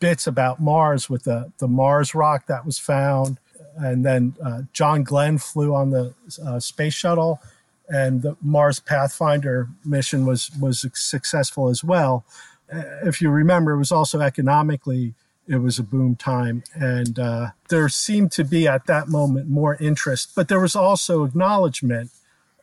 bits 0.00 0.26
about 0.26 0.60
Mars 0.60 1.08
with 1.08 1.24
the, 1.24 1.52
the 1.58 1.68
Mars 1.68 2.14
rock 2.14 2.46
that 2.46 2.64
was 2.64 2.78
found. 2.78 3.38
And 3.76 4.04
then 4.04 4.34
uh, 4.44 4.62
John 4.72 5.02
Glenn 5.02 5.38
flew 5.38 5.74
on 5.74 5.90
the 5.90 6.14
uh, 6.44 6.60
space 6.60 6.94
shuttle, 6.94 7.40
and 7.88 8.22
the 8.22 8.36
Mars 8.42 8.80
Pathfinder 8.80 9.68
mission 9.84 10.26
was, 10.26 10.50
was 10.60 10.84
successful 10.94 11.68
as 11.68 11.82
well. 11.82 12.24
Uh, 12.72 12.82
if 13.04 13.20
you 13.20 13.30
remember, 13.30 13.72
it 13.72 13.78
was 13.78 13.92
also 13.92 14.20
economically 14.20 15.14
it 15.48 15.56
was 15.56 15.78
a 15.78 15.82
boom 15.82 16.14
time 16.14 16.62
and 16.74 17.18
uh, 17.18 17.48
there 17.68 17.88
seemed 17.88 18.30
to 18.32 18.44
be 18.44 18.68
at 18.68 18.86
that 18.86 19.08
moment 19.08 19.48
more 19.48 19.76
interest 19.76 20.32
but 20.34 20.48
there 20.48 20.60
was 20.60 20.76
also 20.76 21.24
acknowledgement 21.24 22.10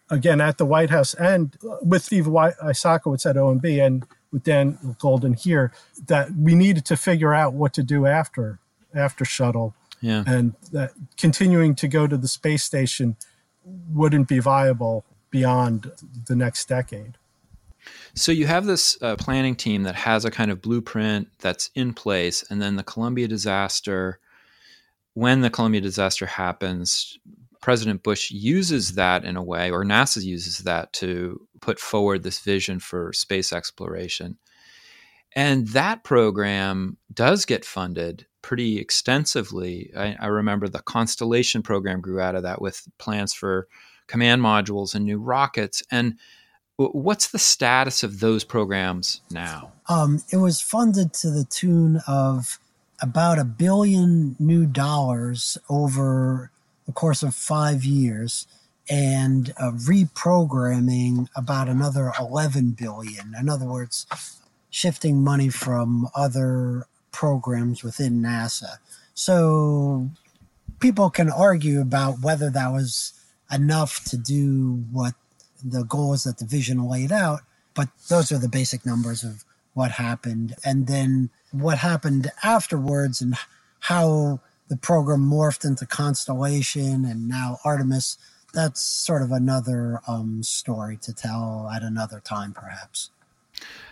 again 0.10 0.40
at 0.42 0.58
the 0.58 0.66
White 0.66 0.90
House 0.90 1.14
and 1.16 1.58
with 1.82 2.04
Steve 2.04 2.26
Isakowitz 2.26 3.30
at 3.30 3.36
OMB 3.36 3.86
and 3.86 4.06
with 4.32 4.44
Dan 4.44 4.78
Goldin 5.00 5.40
here 5.40 5.72
that 6.08 6.32
we 6.36 6.56
needed 6.56 6.86
to 6.86 6.98
figure 6.98 7.34
out 7.34 7.54
what 7.54 7.74
to 7.74 7.84
do 7.84 8.06
after 8.06 8.60
after 8.94 9.26
shuttle. 9.26 9.76
Yeah. 10.02 10.24
And 10.26 10.56
that 10.72 10.94
continuing 11.18 11.76
to 11.76 11.88
go 11.88 12.08
to 12.08 12.18
the 12.18 12.28
space 12.28 12.64
station 12.64 13.18
wouldn't 13.66 14.28
be 14.28 14.40
viable 14.40 15.06
beyond 15.30 15.92
the 16.28 16.36
next 16.36 16.68
decade. 16.68 17.18
So 18.14 18.32
you 18.32 18.48
have 18.48 18.66
this 18.66 19.02
uh, 19.02 19.16
planning 19.16 19.56
team 19.56 19.84
that 19.84 19.96
has 19.96 20.26
a 20.26 20.32
kind 20.32 20.52
of 20.52 20.62
blueprint 20.62 21.30
that's 21.40 21.70
in 21.76 21.94
place, 21.94 22.44
and 22.50 22.62
then 22.62 22.76
the 22.76 22.84
Columbia 22.84 23.28
disaster. 23.28 24.20
When 25.14 25.42
the 25.42 25.50
Columbia 25.50 25.82
disaster 25.82 26.26
happens, 26.26 27.18
President 27.62 28.04
Bush 28.04 28.32
uses 28.32 28.94
that 28.94 29.26
in 29.26 29.36
a 29.36 29.44
way, 29.44 29.70
or 29.72 29.84
NASA 29.84 30.24
uses 30.24 30.60
that 30.60 30.94
to 30.94 31.46
put 31.62 31.80
forward 31.80 32.24
this 32.24 32.40
vision 32.40 32.80
for 32.80 33.14
space 33.14 33.54
exploration. 33.54 34.38
And 35.36 35.68
that 35.70 36.04
program 36.04 36.98
does 37.14 37.46
get 37.46 37.64
funded 37.64 38.26
pretty 38.42 38.80
extensively. 38.80 39.92
I, 39.96 40.16
I, 40.20 40.28
remember 40.28 40.68
the 40.68 40.80
Constellation 40.80 41.62
program 41.62 42.02
grew 42.02 42.20
out 42.20 42.36
of 42.36 42.44
that 42.44 42.62
with 42.62 42.88
plans 42.98 43.34
for 43.34 43.68
command 44.08 44.42
modules 44.42 44.96
and 44.96 45.06
new 45.06 45.20
rockets. 45.20 45.84
And 45.92 46.16
what's 46.78 47.28
the 47.28 47.40
status 47.40 48.02
of 48.02 48.22
those 48.22 48.44
programs 48.44 49.22
now? 49.30 49.74
Um, 49.88 50.24
it 50.32 50.38
was 50.38 50.62
funded 50.62 51.14
to 51.16 51.30
the 51.30 51.44
tune 51.44 52.02
of 52.08 52.58
about 53.02 53.40
a 53.40 53.44
billion 53.44 54.36
new 54.40 54.66
dollars 54.66 55.58
over 55.70 56.52
the 56.86 56.92
course 56.92 57.22
of 57.22 57.36
five 57.36 57.84
years 57.84 58.48
and 58.90 59.54
uh, 59.58 59.72
reprogramming 59.72 61.28
about 61.36 61.68
another 61.68 62.12
11 62.20 62.72
billion. 62.72 63.34
In 63.40 63.50
other 63.50 63.68
words, 63.68 64.08
shifting 64.70 65.24
money 65.24 65.50
from 65.50 66.08
other 66.16 66.86
programs 67.12 67.84
within 67.84 68.22
NASA. 68.22 68.78
So 69.14 70.10
people 70.80 71.10
can 71.10 71.30
argue 71.30 71.82
about 71.82 72.22
whether 72.22 72.50
that 72.50 72.72
was 72.72 73.14
enough 73.52 74.04
to 74.06 74.18
do 74.18 74.84
what 74.92 75.14
the 75.64 75.84
goals 75.84 76.24
that 76.24 76.38
the 76.38 76.46
vision 76.46 76.88
laid 76.88 77.12
out, 77.12 77.42
but 77.74 77.90
those 78.08 78.32
are 78.32 78.38
the 78.38 78.48
basic 78.50 78.86
numbers 78.86 79.24
of 79.24 79.44
what 79.74 79.92
happened. 79.92 80.56
And 80.64 80.88
then 80.88 81.30
what 81.52 81.80
happened 81.80 82.32
afterwards 82.44 83.22
and 83.22 83.36
how 83.82 84.40
the 84.70 84.78
program 84.78 85.22
morphed 85.22 85.66
into 85.66 85.86
Constellation 85.86 87.06
and 87.06 87.28
now 87.28 87.58
Artemis. 87.66 88.18
That's 88.54 88.82
sort 88.82 89.22
of 89.22 89.32
another 89.32 90.02
um, 90.08 90.42
story 90.44 90.98
to 91.04 91.14
tell 91.14 91.70
at 91.74 91.84
another 91.84 92.20
time, 92.20 92.54
perhaps. 92.54 93.12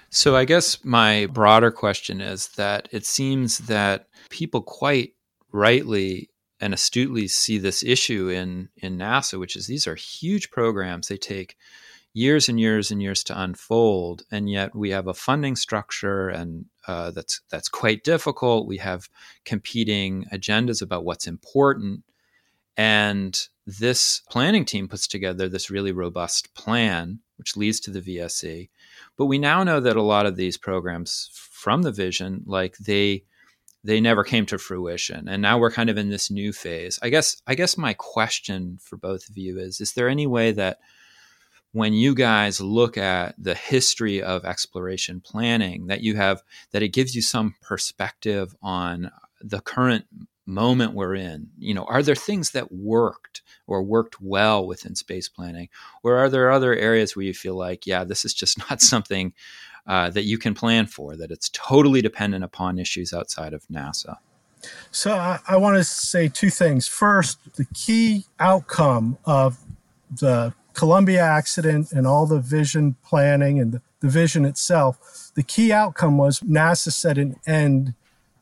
So, 0.09 0.35
I 0.35 0.45
guess 0.45 0.83
my 0.83 1.27
broader 1.27 1.69
question 1.69 2.21
is 2.21 2.47
that 2.55 2.87
it 2.91 3.05
seems 3.05 3.59
that 3.59 4.07
people 4.29 4.61
quite 4.61 5.13
rightly 5.51 6.29
and 6.59 6.73
astutely 6.73 7.27
see 7.27 7.57
this 7.57 7.83
issue 7.83 8.29
in, 8.29 8.69
in 8.77 8.97
NASA, 8.97 9.39
which 9.39 9.55
is 9.55 9.67
these 9.67 9.85
are 9.85 9.95
huge 9.95 10.49
programs. 10.49 11.07
They 11.07 11.17
take 11.17 11.55
years 12.13 12.49
and 12.49 12.59
years 12.59 12.89
and 12.89 13.01
years 13.01 13.23
to 13.25 13.39
unfold, 13.39 14.23
and 14.31 14.49
yet 14.49 14.75
we 14.75 14.89
have 14.89 15.07
a 15.07 15.13
funding 15.13 15.55
structure 15.55 16.29
and 16.29 16.65
uh, 16.87 17.11
that's 17.11 17.41
that's 17.51 17.69
quite 17.69 18.03
difficult. 18.03 18.65
We 18.67 18.77
have 18.77 19.09
competing 19.45 20.25
agendas 20.33 20.81
about 20.81 21.03
what's 21.03 21.27
important, 21.27 22.03
and 22.77 23.47
this 23.65 24.21
planning 24.29 24.63
team 24.63 24.87
puts 24.87 25.07
together 25.07 25.49
this 25.49 25.69
really 25.69 25.91
robust 25.91 26.53
plan, 26.53 27.19
which 27.37 27.57
leads 27.57 27.79
to 27.81 27.91
the 27.91 28.01
VSE. 28.01 28.69
But 29.17 29.25
we 29.25 29.39
now 29.39 29.63
know 29.63 29.79
that 29.79 29.97
a 29.97 30.01
lot 30.01 30.25
of 30.25 30.35
these 30.35 30.57
programs 30.57 31.29
from 31.33 31.81
the 31.81 31.91
vision, 31.91 32.43
like 32.45 32.77
they 32.77 33.23
they 33.83 34.01
never 34.01 34.23
came 34.23 34.45
to 34.45 34.57
fruition 34.57 35.29
and 35.29 35.41
now 35.41 35.57
we're 35.57 35.71
kind 35.71 35.89
of 35.89 35.97
in 35.97 36.09
this 36.09 36.29
new 36.29 36.51
phase 36.51 36.99
i 37.03 37.09
guess 37.09 37.41
i 37.45 37.55
guess 37.55 37.77
my 37.77 37.93
question 37.93 38.77
for 38.81 38.97
both 38.97 39.29
of 39.29 39.37
you 39.37 39.59
is 39.59 39.79
is 39.79 39.93
there 39.93 40.09
any 40.09 40.27
way 40.27 40.51
that 40.51 40.79
when 41.71 41.93
you 41.93 42.15
guys 42.15 42.59
look 42.59 42.97
at 42.97 43.35
the 43.37 43.53
history 43.53 44.21
of 44.21 44.43
exploration 44.43 45.21
planning 45.21 45.87
that 45.87 46.01
you 46.01 46.15
have 46.15 46.41
that 46.71 46.81
it 46.81 46.89
gives 46.89 47.15
you 47.15 47.21
some 47.21 47.55
perspective 47.61 48.53
on 48.61 49.11
the 49.41 49.61
current 49.61 50.05
moment 50.47 50.93
we're 50.93 51.15
in. 51.15 51.49
You 51.60 51.73
know 51.73 51.83
are 51.86 52.01
there 52.01 52.15
things 52.15 52.51
that 52.51 52.71
worked 52.71 53.41
or 53.67 53.83
worked 53.83 54.21
well 54.21 54.65
within 54.65 54.95
space 54.95 55.29
planning? 55.29 55.69
Or 56.03 56.15
are 56.17 56.29
there 56.29 56.51
other 56.51 56.75
areas 56.75 57.15
where 57.15 57.25
you 57.25 57.33
feel 57.33 57.55
like 57.55 57.86
yeah 57.86 58.03
this 58.03 58.25
is 58.25 58.33
just 58.33 58.57
not 58.69 58.81
something 58.81 59.33
uh, 59.86 60.10
that 60.10 60.23
you 60.23 60.38
can 60.38 60.53
plan 60.53 60.86
for 60.86 61.15
that 61.15 61.31
it's 61.31 61.49
totally 61.49 62.01
dependent 62.01 62.43
upon 62.43 62.79
issues 62.79 63.13
outside 63.13 63.53
of 63.53 63.67
nasa? 63.67 64.17
So 64.91 65.13
I, 65.13 65.39
I 65.47 65.57
want 65.57 65.77
to 65.77 65.83
say 65.83 66.27
two 66.27 66.49
things. 66.49 66.88
First 66.88 67.55
the 67.55 67.65
key 67.73 68.25
outcome 68.39 69.17
of 69.25 69.60
the 70.10 70.53
Columbia 70.73 71.21
accident 71.21 71.91
and 71.91 72.05
all 72.05 72.27
the 72.27 72.39
vision 72.39 72.95
planning 73.03 73.60
and 73.60 73.73
the, 73.73 73.81
the 73.99 74.10
vision 74.10 74.45
itself, 74.45 75.31
the 75.33 75.43
key 75.43 75.71
outcome 75.71 76.17
was 76.17 76.39
NASA 76.41 76.91
set 76.91 77.17
an 77.17 77.36
end 77.47 77.95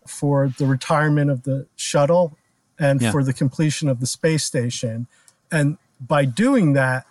for 0.08 0.50
the 0.58 0.66
retirement 0.66 1.30
of 1.32 1.44
the 1.44 1.68
shuttle 1.76 2.38
and 2.80 3.02
Yeah. 3.02 3.12
for 3.12 3.24
the 3.24 3.34
completion 3.34 3.90
of 3.90 4.00
the 4.00 4.08
space 4.08 4.44
station. 4.44 5.08
And 5.52 5.78
by 6.00 6.26
doing 6.26 6.74
that, 6.74 7.06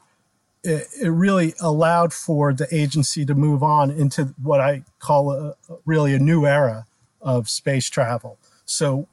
it, 0.63 0.87
it 1.01 1.09
really 1.11 1.55
allowed 1.61 2.13
for 2.13 2.53
the 2.53 2.67
agency 2.75 3.25
to 3.27 3.35
move 3.35 3.63
on 3.63 3.91
into 3.91 4.35
what 4.43 4.61
I 4.61 4.83
call 4.99 5.33
a, 5.33 5.55
really 5.85 6.15
a 6.15 6.19
new 6.19 6.47
era 6.47 6.87
of 7.21 7.49
space 7.49 7.89
travel. 7.91 8.39
So 8.65 9.07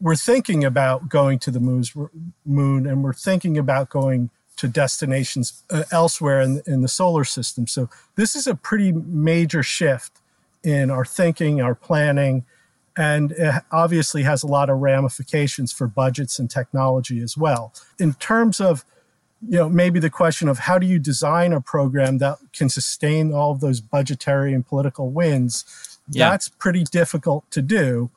we're 0.00 0.16
thinking 0.16 0.64
about 0.64 1.08
going 1.08 1.38
to 1.40 1.50
the 1.50 1.60
moon's, 1.60 1.94
moon 2.44 2.86
and 2.86 3.04
we're 3.04 3.12
thinking 3.12 3.56
about 3.56 3.88
going 3.88 4.30
to 4.56 4.68
destinations 4.68 5.62
uh, 5.70 5.84
elsewhere 5.90 6.40
in, 6.40 6.62
in 6.66 6.82
the 6.82 6.88
solar 6.88 7.24
system. 7.24 7.66
So 7.66 7.88
this 8.16 8.36
is 8.36 8.46
a 8.46 8.54
pretty 8.54 8.92
major 8.92 9.62
shift 9.62 10.20
in 10.62 10.90
our 10.90 11.04
thinking, 11.04 11.60
our 11.60 11.74
planning, 11.74 12.44
and 12.96 13.32
it 13.32 13.62
obviously 13.70 14.22
has 14.24 14.42
a 14.42 14.46
lot 14.46 14.68
of 14.70 14.78
ramifications 14.78 15.72
for 15.72 15.86
budgets 15.86 16.38
and 16.38 16.50
technology 16.50 17.20
as 17.20 17.36
well. 17.36 17.72
In 17.98 18.14
terms 18.14 18.60
of 18.60 18.84
you 19.48 19.58
know 19.58 19.68
maybe 19.68 19.98
the 19.98 20.10
question 20.10 20.48
of 20.48 20.60
how 20.60 20.78
do 20.78 20.86
you 20.86 20.98
design 20.98 21.52
a 21.52 21.60
program 21.60 22.18
that 22.18 22.38
can 22.52 22.68
sustain 22.68 23.32
all 23.32 23.50
of 23.50 23.60
those 23.60 23.80
budgetary 23.80 24.52
and 24.54 24.64
political 24.66 25.10
wins 25.10 25.98
Yeah. 26.08 26.30
that's 26.30 26.48
pretty 26.48 26.84
difficult 26.84 27.50
to 27.50 27.60
do 27.60 28.10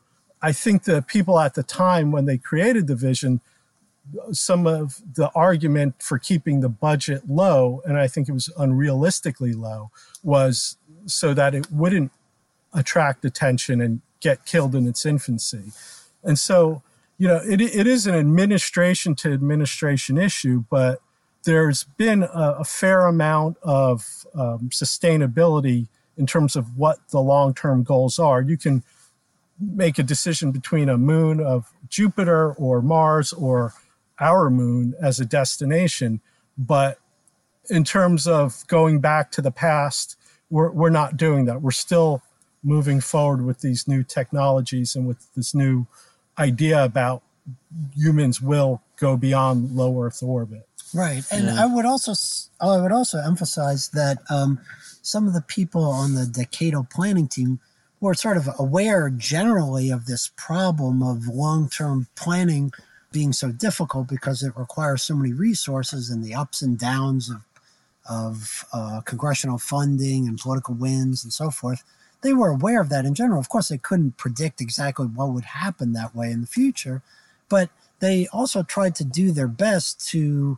i 0.43 0.51
think 0.51 0.83
the 0.83 1.01
people 1.01 1.39
at 1.39 1.55
the 1.55 1.63
time 1.63 2.11
when 2.11 2.25
they 2.25 2.38
created 2.38 2.85
the 2.85 2.95
vision 2.95 3.41
some 4.31 4.67
of 4.67 5.01
the 5.15 5.31
argument 5.33 5.95
for 5.99 6.19
keeping 6.19 6.59
the 6.61 6.69
budget 6.69 7.27
low 7.27 7.81
and 7.85 7.97
i 7.97 8.07
think 8.07 8.29
it 8.29 8.33
was 8.33 8.49
unrealistically 8.59 9.55
low 9.57 9.89
was 10.21 10.77
so 11.07 11.33
that 11.33 11.55
it 11.55 11.71
wouldn't 11.71 12.11
attract 12.71 13.25
attention 13.25 13.81
and 13.81 14.01
get 14.19 14.45
killed 14.45 14.75
in 14.75 14.88
its 14.88 15.06
infancy 15.06 15.71
and 16.23 16.38
so 16.39 16.82
you 17.17 17.28
know 17.28 17.41
it, 17.47 17.62
it 17.62 17.88
is 17.88 18.08
an 18.08 18.15
administration 18.15 19.15
to 19.15 19.32
administration 19.32 20.17
issue 20.17 20.63
but 20.69 20.99
there's 21.45 21.84
been 21.84 22.23
a, 22.23 22.58
a 22.60 22.63
fair 22.63 23.06
amount 23.06 23.58
of 23.63 24.25
um, 24.36 24.69
sustainability 24.69 25.88
in 26.17 26.25
terms 26.25 26.56
of 26.56 26.78
what 26.78 26.97
the 27.10 27.19
long-term 27.19 27.84
goals 27.84 28.19
are. 28.19 28.41
You 28.41 28.58
can 28.58 28.84
make 29.60 29.97
a 29.97 30.04
decision 30.04 30.51
between 30.51 30.89
a 30.89 30.97
moon 30.97 31.39
of 31.39 31.71
Jupiter 31.88 32.54
or 32.54 32.82
Mars 32.82 33.32
or 33.32 33.73
our 34.19 34.49
moon 34.49 34.93
as 35.01 35.19
a 35.19 35.25
destination, 35.25 36.19
but 36.58 36.99
in 37.69 37.84
terms 37.84 38.28
of 38.28 38.65
going 38.67 38.99
back 38.99 39.32
to 39.32 39.41
the 39.41 39.51
past, 39.51 40.17
we're, 40.49 40.71
we're 40.71 40.89
not 40.89 41.17
doing 41.17 41.45
that. 41.45 41.62
We're 41.62 41.71
still 41.71 42.21
moving 42.65 42.99
forward 42.99 43.45
with 43.45 43.62
these 43.62 43.88
new 43.88 44.04
technologies 44.04 44.95
and 44.95 45.08
with 45.08 45.34
this 45.36 45.54
new 45.54 45.86
idea 46.38 46.84
about 46.84 47.21
humans 47.95 48.41
will 48.41 48.82
go 48.97 49.15
beyond 49.15 49.71
low 49.75 50.01
Earth 50.01 50.21
orbit. 50.23 50.67
Right, 50.93 51.23
and 51.32 51.45
Yeah. 51.45 51.63
I 51.63 51.65
would 51.67 51.86
also 51.86 52.13
I 52.60 52.82
would 52.82 52.91
also 52.91 53.19
emphasize 53.19 53.89
that 53.89 54.19
um, 54.30 54.60
some 55.01 55.28
of 55.28 55.34
the 55.34 55.41
people 55.41 55.84
on 55.84 56.15
the 56.15 56.23
decadal 56.23 56.89
planning 56.89 57.28
team 57.28 57.60
were 57.99 58.13
sort 58.13 58.38
of 58.38 58.49
aware 58.58 59.10
generally 59.10 59.89
of 59.89 60.06
this 60.06 60.32
problem 60.36 61.04
of 61.04 61.28
long 61.28 61.69
term 61.69 62.08
planning 62.15 62.71
being 63.12 63.34
so 63.34 63.51
difficult 63.51 64.08
because 64.08 64.43
it 64.43 64.54
requires 64.58 65.04
so 65.04 65.15
many 65.15 65.34
resources 65.34 66.10
and 66.10 66.23
the 66.23 66.34
ups 66.34 66.62
and 66.62 66.78
downs 66.78 67.30
of 67.30 67.41
of 68.08 68.65
uh, 68.71 69.01
congressional 69.01 69.58
funding 69.58 70.28
and 70.28 70.38
political 70.38 70.75
wins 70.75 71.23
and 71.23 71.34
so 71.34 71.49
forth. 71.49 71.84
They 72.25 72.33
were 72.33 72.49
aware 72.49 72.81
of 72.81 72.89
that 72.89 73.05
in 73.05 73.13
general. 73.13 73.39
Of 73.39 73.49
course, 73.49 73.69
they 73.69 73.77
couldn't 73.77 74.17
predict 74.17 74.59
exactly 74.59 75.05
what 75.05 75.29
would 75.29 75.45
happen 75.45 75.93
that 75.93 76.15
way 76.15 76.31
in 76.31 76.41
the 76.41 76.47
future, 76.47 77.03
but 77.49 77.69
they 77.99 78.27
also 78.33 78.63
tried 78.63 78.95
to 78.95 79.05
do 79.05 79.31
their 79.31 79.47
best 79.47 80.09
to 80.09 80.57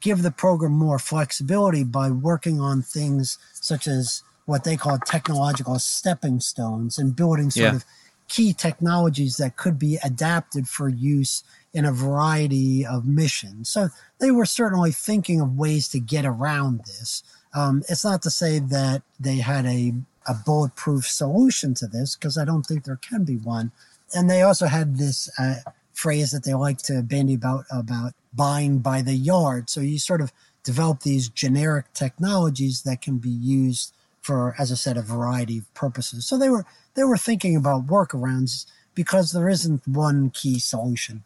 give 0.00 0.22
the 0.22 0.30
program 0.30 0.72
more 0.72 0.98
flexibility 0.98 1.82
by 1.82 2.10
working 2.10 2.60
on 2.60 2.82
things 2.82 3.38
such 3.54 3.86
as 3.86 4.22
what 4.44 4.64
they 4.64 4.76
call 4.76 4.98
technological 4.98 5.78
stepping 5.78 6.40
stones 6.40 6.98
and 6.98 7.16
building 7.16 7.50
sort 7.50 7.72
Yeah. 7.72 7.76
of 7.76 7.84
key 8.28 8.52
technologies 8.52 9.36
that 9.36 9.56
could 9.56 9.78
be 9.78 9.98
adapted 10.02 10.68
for 10.68 10.88
use 10.88 11.42
in 11.72 11.84
a 11.84 11.92
variety 11.92 12.84
of 12.84 13.06
missions. 13.06 13.68
So 13.70 13.88
they 14.18 14.30
were 14.30 14.46
certainly 14.46 14.92
thinking 14.92 15.40
of 15.40 15.56
ways 15.56 15.88
to 15.88 16.00
get 16.00 16.26
around 16.26 16.80
this. 16.86 17.22
Um, 17.54 17.82
it's 17.88 18.04
not 18.04 18.22
to 18.22 18.30
say 18.30 18.58
that 18.58 19.02
they 19.20 19.36
had 19.36 19.64
a, 19.66 19.94
a 20.26 20.34
bulletproof 20.34 21.06
solution 21.06 21.74
to 21.74 21.86
this, 21.86 22.16
because 22.16 22.38
I 22.38 22.44
don't 22.44 22.64
think 22.64 22.84
there 22.84 22.96
can 22.96 23.24
be 23.24 23.36
one. 23.36 23.72
And 24.14 24.28
they 24.28 24.42
also 24.42 24.66
had 24.66 24.96
this 24.96 25.30
uh, 25.38 25.56
phrase 25.92 26.32
that 26.32 26.44
they 26.44 26.54
like 26.54 26.78
to 26.78 27.02
bandy 27.02 27.34
about 27.34 27.64
about 27.70 28.12
buying 28.34 28.78
by 28.78 29.02
the 29.02 29.14
yard. 29.14 29.70
So 29.70 29.80
you 29.80 29.98
sort 29.98 30.20
of 30.20 30.32
develop 30.64 31.00
these 31.00 31.28
generic 31.28 31.92
technologies 31.92 32.82
that 32.82 33.00
can 33.00 33.18
be 33.18 33.30
used 33.30 33.92
for, 34.20 34.54
as 34.58 34.70
I 34.70 34.76
said, 34.76 34.96
a 34.96 35.02
variety 35.02 35.58
of 35.58 35.74
purposes. 35.74 36.26
So 36.26 36.38
they 36.38 36.48
were 36.48 36.64
they 36.94 37.04
were 37.04 37.16
thinking 37.16 37.56
about 37.56 37.86
workarounds 37.86 38.66
because 38.94 39.32
there 39.32 39.48
isn't 39.48 39.86
one 39.86 40.30
key 40.30 40.58
solution. 40.58 41.24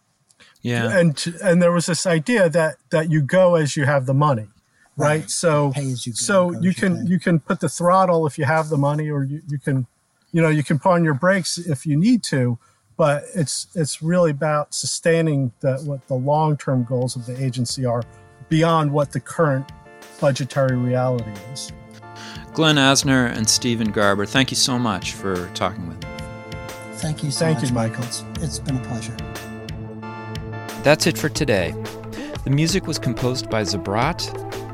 Yeah. 0.62 0.98
and 0.98 1.34
and 1.42 1.62
there 1.62 1.72
was 1.72 1.86
this 1.86 2.06
idea 2.06 2.48
that 2.48 2.76
that 2.90 3.10
you 3.10 3.22
go 3.22 3.54
as 3.54 3.76
you 3.76 3.84
have 3.84 4.06
the 4.06 4.14
money 4.14 4.48
right, 4.96 5.20
Right. 5.20 5.30
so 5.30 5.72
Pay 5.72 5.90
as 5.92 6.06
you 6.06 6.12
go, 6.12 6.16
so 6.16 6.50
go 6.50 6.60
you 6.60 6.74
can 6.74 7.04
pay. 7.04 7.10
you 7.12 7.18
can 7.18 7.40
put 7.40 7.60
the 7.60 7.68
throttle 7.68 8.26
if 8.26 8.38
you 8.38 8.44
have 8.44 8.68
the 8.68 8.76
money 8.78 9.10
or 9.10 9.24
you, 9.24 9.42
you 9.48 9.58
can 9.58 9.86
you 10.32 10.42
know 10.42 10.48
you 10.48 10.62
can 10.62 10.78
put 10.78 10.90
on 10.92 11.04
your 11.04 11.14
brakes 11.14 11.58
if 11.58 11.86
you 11.86 11.96
need 11.96 12.22
to 12.24 12.58
but 12.96 13.24
it's 13.34 13.66
it's 13.74 14.02
really 14.02 14.30
about 14.30 14.74
sustaining 14.74 15.52
the 15.60 15.76
what 15.84 16.06
the 16.08 16.14
long-term 16.14 16.84
goals 16.84 17.14
of 17.16 17.26
the 17.26 17.42
agency 17.44 17.84
are 17.84 18.02
beyond 18.48 18.90
what 18.90 19.12
the 19.12 19.20
current 19.20 19.70
budgetary 20.20 20.76
reality 20.76 21.30
is 21.52 21.72
Glen 22.54 22.76
Asner 22.76 23.30
and 23.36 23.46
Stephen 23.48 23.92
Garber, 23.92 24.24
thank 24.24 24.50
you 24.50 24.56
so 24.56 24.78
much 24.78 25.12
for 25.12 25.46
talking 25.52 25.86
with 25.88 26.02
me. 26.02 26.08
Thank 26.94 27.22
you 27.22 27.30
so 27.30 27.40
Thank 27.40 27.58
much, 27.60 27.68
you, 27.68 27.74
Michael. 27.74 28.04
It's, 28.04 28.24
it's 28.40 28.58
been 28.58 28.78
a 28.78 28.84
pleasure. 28.84 29.14
That's 30.82 31.06
it 31.06 31.18
for 31.18 31.28
today. 31.28 31.74
The 32.44 32.50
music 32.50 32.86
was 32.86 32.98
composed 32.98 33.50
by 33.50 33.60
Zabrat. 33.62 34.22